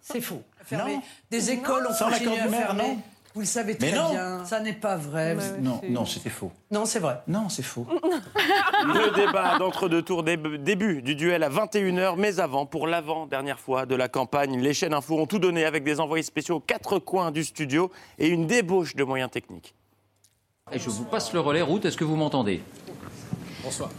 [0.00, 0.42] C'est faux.
[0.64, 0.94] Fermer.
[0.94, 1.02] Non.
[1.30, 2.98] Des écoles ont Sans continué l'accord à du maire, fermer.
[3.34, 4.10] Vous le savez Mais très non.
[4.10, 4.44] bien.
[4.44, 5.36] Ça n'est pas vrai.
[5.60, 6.52] Non, non, c'était faux.
[6.70, 7.18] Non, c'est vrai.
[7.26, 7.84] Non, c'est faux.
[8.84, 13.86] Le débat d'entre-deux tours, dé- début du duel à 21h, mais avant, pour l'avant-dernière fois
[13.86, 17.00] de la campagne, les chaînes info ont tout donné avec des envoyés spéciaux aux quatre
[17.00, 19.74] coins du studio et une débauche de moyens techniques.
[20.70, 21.62] Et je vous passe le relais.
[21.62, 22.62] Route, est-ce que vous m'entendez?
[23.64, 23.90] Bonsoir.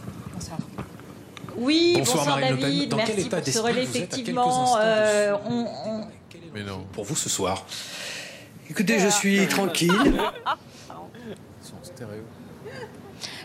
[1.58, 2.68] Oui, Bonsoir, bonsoir, Marine Le Pen.
[2.70, 3.84] David, Dans quel merci état pour ce d'esprit relais.
[3.84, 3.96] vous êtes?
[3.96, 6.04] À quelques Effectivement, euh, on- on-
[6.54, 6.84] Mais non.
[6.92, 7.64] Pour vous ce soir.
[8.68, 9.92] Écoutez, je suis tranquille.
[11.82, 12.22] Stéréo.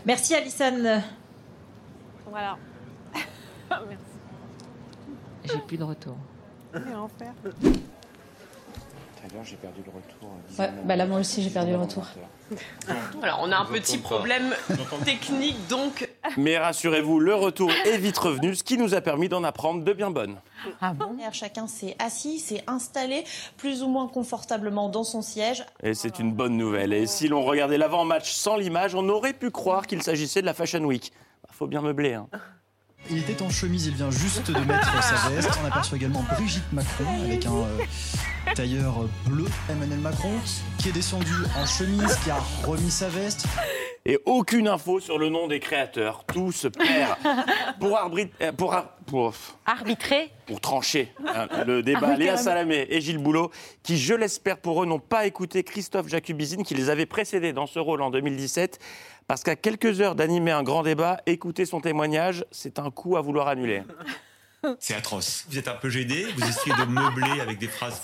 [0.04, 1.02] merci Alison.
[2.28, 2.58] Voilà.
[3.70, 4.02] Merci.
[5.44, 6.16] J'ai plus de retour.
[6.72, 7.32] Quel enfer.
[9.44, 10.30] J'ai perdu le retour.
[10.58, 12.06] Ouais, bah là moi aussi j'ai perdu le retour.
[13.22, 14.54] Alors, on a un petit problème
[15.04, 19.44] technique, donc Mais rassurez-vous, le retour est vite revenu, ce qui nous a permis d'en
[19.44, 20.36] apprendre de bien bonnes.
[20.80, 21.16] Ah bon?
[21.32, 23.24] Chacun s'est assis, s'est installé
[23.56, 25.64] plus ou moins confortablement dans son siège.
[25.82, 26.92] Et c'est une bonne nouvelle.
[26.92, 30.54] Et si l'on regardait l'avant-match sans l'image, on aurait pu croire qu'il s'agissait de la
[30.54, 31.12] Fashion Week.
[31.42, 32.14] Bah, faut bien meubler.
[32.14, 32.28] Hein.
[33.10, 35.50] Il était en chemise, il vient juste de mettre sa veste.
[35.62, 37.78] On aperçoit également Brigitte Macron avec un euh,
[38.54, 40.32] tailleur bleu, Emmanuel Macron,
[40.78, 43.46] qui est descendu en chemise, qui a remis sa veste.
[44.04, 46.24] Et aucune info sur le nom des créateurs.
[46.32, 47.16] Tout se perd.
[47.78, 49.32] Pour, euh, pour, ar- pour,
[49.64, 52.36] Arbitrer pour trancher hein, le débat, Ah Léa.
[52.36, 53.52] Salamé et Gilles Boulot,
[53.84, 57.66] qui, je l'espère pour eux, n'ont pas écouté Christophe Jacubizine, qui les avait précédés dans
[57.66, 58.80] ce rôle en 2017.
[59.32, 63.22] Parce qu'à quelques heures d'animer un grand débat, écouter son témoignage, c'est un coup à
[63.22, 63.82] vouloir annuler.
[64.78, 65.44] C'est atroce.
[65.50, 68.00] Vous êtes un peu gêné, vous essayez de meubler avec des phrases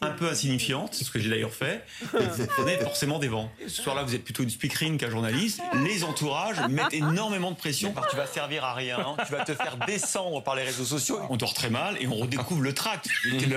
[0.00, 1.84] un peu insignifiantes, c'est ce que j'ai d'ailleurs fait,
[2.14, 3.50] et vous prenez forcément des vents.
[3.66, 5.60] Ce soir-là, vous êtes plutôt une speakerine qu'un journaliste.
[5.84, 7.92] Les entourages mettent énormément de pression.
[7.92, 10.84] Parce que tu vas servir à rien, tu vas te faire descendre par les réseaux
[10.84, 11.18] sociaux.
[11.28, 13.08] On dort très mal et on redécouvre le tract.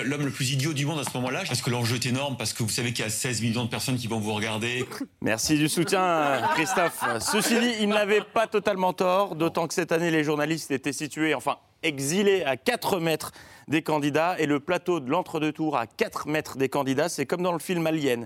[0.06, 2.54] L'homme le plus idiot du monde à ce moment-là, parce que l'enjeu est énorme, parce
[2.54, 4.86] que vous savez qu'il y a 16 millions de personnes qui vont vous regarder?
[5.22, 7.04] Merci du soutien, Christophe.
[7.20, 11.34] Ceci dit, il n'avait pas totalement tort, d'autant que cette année, les journalistes étaient situés,
[11.34, 13.32] enfin, exilés à 4 mètres
[13.68, 17.10] des candidats et le plateau de l'entre-deux tours à 4 mètres des candidats.
[17.10, 18.26] C'est comme dans le film Alien.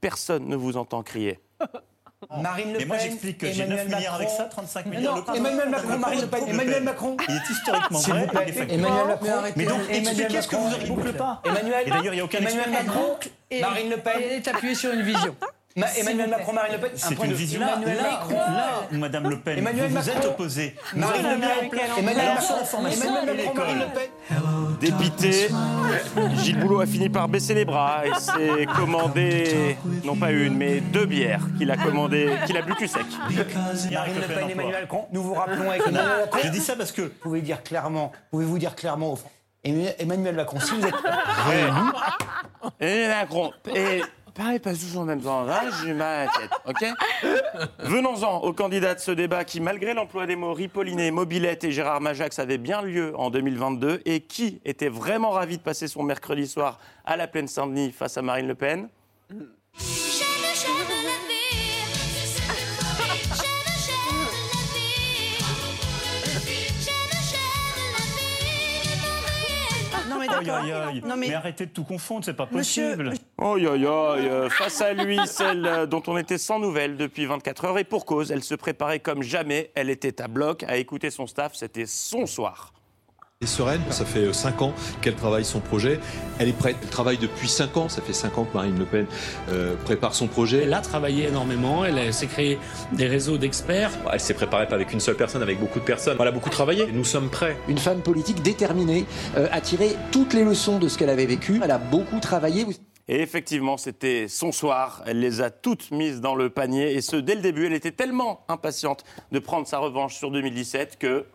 [0.00, 1.40] Personne ne vous entend crier.
[2.40, 4.16] Marine Le Mais moi, Pen, j'explique que j'ai Emmanuel 9 milliards Macron.
[4.16, 5.34] avec ça, 35 Mais milliards non.
[5.34, 6.84] Emmanuel Macron, Marine Le Pen, Emmanuel Pen.
[6.84, 7.16] Macron.
[7.28, 8.78] Il est historiquement vrai, vous plaît, il est factuel.
[8.80, 9.52] Emmanuel Macron.
[9.56, 11.42] Mais donc, Emmanuel expliquez ce que vous il boucle pas.
[11.44, 12.70] Emmanuel, Et d'ailleurs, il n'y a aucun Emmanuel.
[12.70, 13.16] Macron,
[13.50, 14.12] Et- Marine Le Pen.
[14.16, 15.36] Elle est appuyée sur une vision.
[15.76, 16.30] Ma- Emmanuel.
[16.30, 16.90] Macron, Marine Le Pen.
[17.04, 17.60] un point une de- vision.
[17.60, 18.34] Là, Emmanuel là, Macron.
[18.38, 20.30] là, Madame Le Pen, Emmanuel vous vous êtes Macron.
[20.30, 20.74] opposé.
[20.92, 21.50] Vous Marine avez Le Pen.
[21.98, 22.52] Emmanuel Macron.
[22.86, 23.86] Emmanuel Macron, Marine Le.
[23.92, 24.78] Pen.
[24.80, 25.48] Dépité,
[26.36, 30.80] Gilles Boulot a fini par baisser les bras et s'est commandé, non pas une, mais
[30.80, 33.02] deux bières qu'il a commandé, qu'il a bu cul sec.
[33.90, 35.06] Marine Le Pen, Emmanuel Macron.
[35.10, 36.38] Nous vous rappelons avec Emmanuel Macron.
[36.44, 37.02] Je dis ça parce que.
[37.02, 39.28] Vous pouvez dire clairement, pouvez-vous dire clairement au fond.
[39.64, 40.94] Emmanuel Emmanuel Macron, si vous êtes
[42.80, 44.02] Et Macron, et
[44.34, 45.46] pareil, pas toujours en même temps.
[45.84, 45.92] J'ai
[46.66, 46.84] ok
[47.78, 52.00] Venons-en aux candidats de ce débat qui, malgré l'emploi des mots Ripolliné, Mobilette et Gérard
[52.00, 56.46] Majax, avait bien lieu en 2022 et qui était vraiment ravi de passer son mercredi
[56.46, 58.88] soir à la plaine Saint-Denis face à Marine Le Pen?
[70.38, 70.62] Aïe, d'accord.
[70.64, 71.02] aïe, aïe.
[71.06, 71.28] Non, mais...
[71.28, 73.12] mais- arrêtez de tout confondre, c'est pas Monsieur- possible.
[73.38, 76.96] Oh, aïe, aïe, aïe, euh, face à lui, celle euh, dont on était sans nouvelles
[76.96, 80.62] depuis 24 heures et pour cause, elle se préparait comme jamais, elle était à bloc
[80.64, 82.72] à écouter son staff, c'était son soir.
[83.46, 86.00] Sereine, ça fait 5 ans qu'elle travaille son projet,
[86.38, 88.84] elle est prête, elle travaille depuis 5 ans, ça fait 5 ans que Marine Le
[88.84, 89.06] Pen
[89.50, 90.62] euh, prépare son projet.
[90.64, 92.58] Elle a travaillé énormément, elle s'est créé
[92.92, 93.90] des réseaux d'experts.
[94.12, 96.16] Elle s'est préparée pas avec une seule personne, avec beaucoup de personnes.
[96.18, 97.56] Elle a beaucoup travaillé, nous sommes prêts.
[97.68, 101.60] Une femme politique déterminée euh, à tirer toutes les leçons de ce qu'elle avait vécu.
[101.62, 102.66] Elle a beaucoup travaillé.
[103.06, 105.02] Et effectivement, c'était son soir.
[105.06, 106.94] Elle les a toutes mises dans le panier.
[106.94, 110.98] Et ce, dès le début, elle était tellement impatiente de prendre sa revanche sur 2017
[110.98, 111.26] que.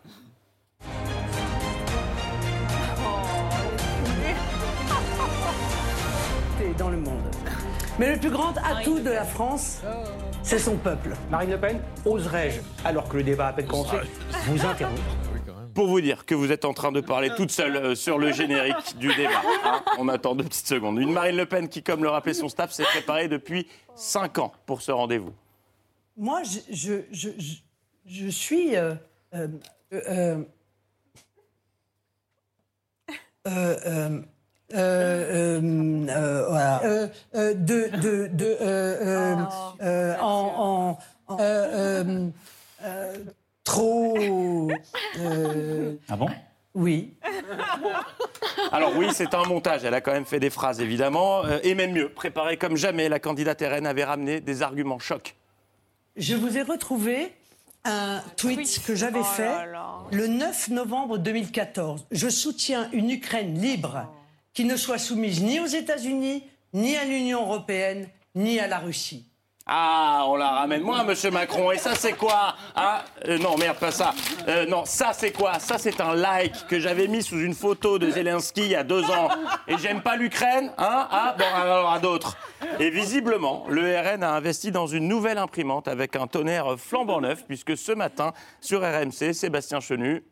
[8.00, 9.82] Mais le plus grand atout de la France,
[10.42, 11.10] c'est son peuple.
[11.30, 13.96] Marine Le Pen, oserais-je, alors que le débat a à peine commencé,
[14.46, 15.02] vous interrompre
[15.74, 18.32] Pour vous dire que vous êtes en train de parler toute seule euh, sur le
[18.32, 19.42] générique du débat.
[19.66, 19.82] hein.
[19.98, 20.98] On attend deux petites secondes.
[20.98, 24.52] Une Marine Le Pen qui, comme le rappelait son staff, s'est préparée depuis 5 ans
[24.64, 25.34] pour ce rendez-vous.
[26.16, 27.54] Moi, je, je, je, je,
[28.06, 28.76] je suis.
[28.76, 28.94] euh,
[29.34, 30.42] euh,
[33.46, 34.20] euh,
[37.54, 39.36] de, de, de, euh, euh,
[39.82, 40.98] euh, en,
[41.28, 42.28] en- en- euh, euh,
[42.84, 43.16] euh,
[43.64, 44.70] trop.
[45.18, 46.28] euh, Ah bon?
[46.74, 47.14] oui.
[48.72, 49.84] Alors oui, c'est un montage.
[49.84, 51.44] Elle a quand même fait des phrases, évidemment.
[51.44, 55.36] Euh, et même mieux, préparée comme jamais, la candidate RN avait ramené des arguments chocs.
[56.16, 57.32] Je vous ai retrouvé
[57.84, 59.50] un tweet que j'avais fait
[60.12, 62.06] le 9 novembre 2014.
[62.10, 64.06] Je soutiens une Ukraine libre
[64.52, 69.30] qui ne soit soumise ni aux États-Unis, ni à l'Union européenne, ni à la Russie.
[69.72, 71.70] Ah, on la ramène moi, monsieur Macron.
[71.70, 74.12] Et ça, c'est quoi Ah, euh, non, merde, pas ça.
[74.48, 75.60] Euh, non, ça, c'est quoi?
[75.60, 78.82] Ça, c'est un like que j'avais mis sous une photo de Zelensky il y a
[78.82, 79.28] deux ans.
[79.68, 81.06] Et j'aime pas l'Ukraine, hein?
[81.08, 82.36] Ah, bon, alors à d'autres.
[82.80, 87.44] Et visiblement, le RN a investi dans une nouvelle imprimante avec un tonnerre flambant neuf,
[87.46, 90.24] puisque ce matin, sur RMC, Sébastien Chenu.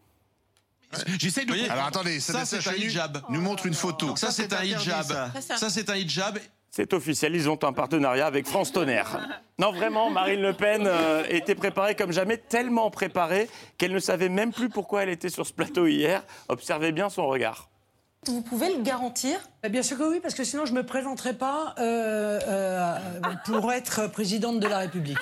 [1.18, 1.70] J'essaie de.
[1.70, 3.22] Alors attendez, ça, c'est un hijab.
[3.28, 4.16] nous montre une photo.
[4.16, 5.30] Ça, c'est un hijab.
[5.40, 6.38] Ça, c'est un hijab.
[6.70, 9.42] C'est officiel, ils ont un partenariat avec France Tonnerre.
[9.58, 14.28] Non, vraiment, Marine Le Pen euh, était préparée comme jamais, tellement préparée qu'elle ne savait
[14.28, 16.22] même plus pourquoi elle était sur ce plateau hier.
[16.48, 17.68] Observez bien son regard.
[18.26, 21.32] Vous pouvez le garantir Bien sûr que oui, parce que sinon je ne me présenterai
[21.34, 22.96] pas euh, euh,
[23.44, 25.18] pour être présidente de la République.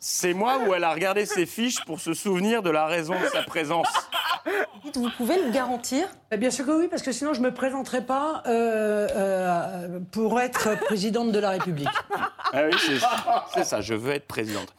[0.00, 3.26] C'est moi où elle a regardé ses fiches pour se souvenir de la raison de
[3.26, 3.88] sa présence?
[4.94, 6.06] Vous pouvez le garantir?
[6.32, 9.98] Eh Bien sûr que oui, parce que sinon je ne me présenterai pas euh, euh,
[10.12, 11.88] pour être présidente de la République.
[12.52, 12.76] Ah oui,
[13.54, 14.72] c'est- ça, je veux être présidente.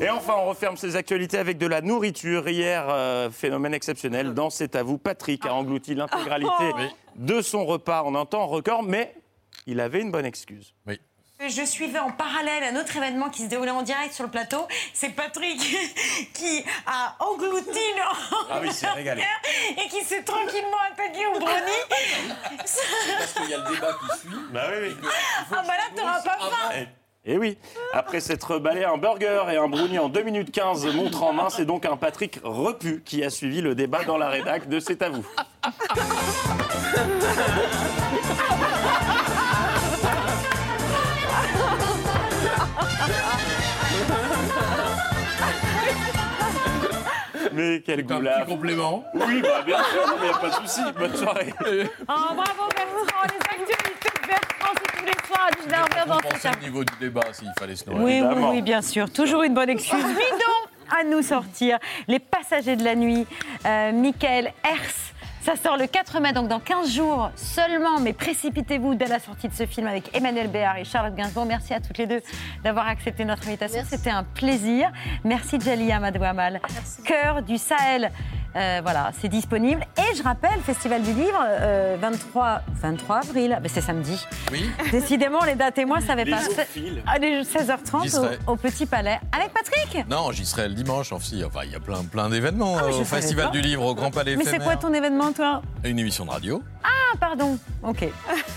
[0.00, 2.46] Et enfin, on referme ces actualités avec de la nourriture.
[2.48, 8.02] Hier, euh, phénomène exceptionnel, dans C'est à vous, Patrick a englouti l'intégralité de son repas
[8.02, 9.14] en un temps record, mais
[9.66, 10.74] il avait une bonne excuse.
[10.86, 11.00] Oui.
[11.38, 14.66] Je suivais en parallèle un autre événement qui se déroulait en direct sur le plateau.
[14.94, 15.58] C'est Patrick
[16.32, 18.02] qui a englouti le
[18.50, 19.22] Ah oui, c'est régalé.
[19.70, 21.84] et qui s'est tranquillement attaqué au brownie.
[22.56, 24.36] Parce qu'il y a le débat qui suit.
[24.50, 25.08] Bah oui, oui.
[25.52, 26.86] Ah bah là, t'auras pas faim.
[27.28, 27.58] Et Eh oui,
[27.92, 31.50] après s'être emballé un burger et un brownie en 2 minutes 15 montre en main,
[31.50, 35.02] c'est donc un Patrick repu qui a suivi le débat dans la rédac de C'est
[35.02, 35.26] à vous.
[47.52, 50.80] Mais quel goût là complément Oui, bah bien sûr, il n'y a pas de souci.
[50.96, 51.54] Bonne soirée.
[51.58, 56.94] Oh, bravo Bertrand, les actualités c'est tous les soirs à 19h dans au niveau du
[57.00, 58.04] débat s'il fallait se nourrir.
[58.04, 59.10] Oui, oui, oui, bien sûr.
[59.10, 60.02] Toujours une bonne excuse.
[60.02, 61.78] Bidon à nous sortir.
[62.08, 63.26] Les passagers de la nuit,
[63.64, 65.15] euh, Michael Hers.
[65.46, 69.46] Ça sort le 4 mai, donc dans 15 jours seulement, mais précipitez-vous dès la sortie
[69.48, 71.46] de ce film avec Emmanuel Béard et Charlotte Gainsbourg.
[71.46, 72.20] Merci à toutes les deux
[72.64, 73.82] d'avoir accepté notre invitation.
[73.88, 74.90] C'était un plaisir.
[75.22, 76.60] Merci Jalia Madouamal.
[77.04, 78.10] Cœur du Sahel.
[78.56, 79.86] Euh, voilà, c'est disponible.
[79.98, 84.18] Et je rappelle, Festival du Livre, euh, 23, 23 avril, Ah, ben, c'est samedi.
[84.50, 84.70] Oui.
[84.90, 86.38] Décidément, les dates et moi, ça va Les pas.
[87.06, 88.38] Allez, J'y 16h30 serai.
[88.46, 89.20] au, au Petit Palais.
[89.30, 91.12] Avec Patrick Non, j'y serai le dimanche.
[91.12, 94.10] Enfin, enfin, il y a plein, plein d'événements Ah, au Festival du Livre, au Grand
[94.10, 96.62] Palais Mais c'est quoi ton événement, toi Une émission de radio.
[96.82, 97.58] Ah, pardon.
[97.82, 98.02] Ok.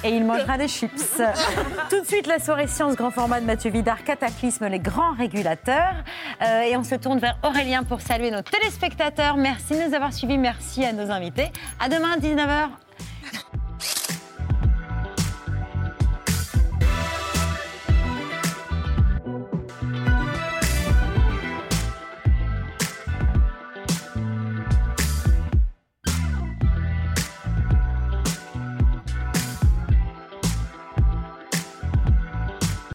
[0.03, 1.21] Et il mangera des chips.
[1.89, 6.03] Tout de suite, la soirée science grand format de Mathieu Vidard, Cataclysme, les grands régulateurs.
[6.41, 9.35] Euh, et on se tourne vers Aurélien pour saluer nos téléspectateurs.
[9.35, 10.37] Merci de nous avoir suivis.
[10.37, 11.51] Merci à nos invités.
[11.79, 12.69] À demain, 19h.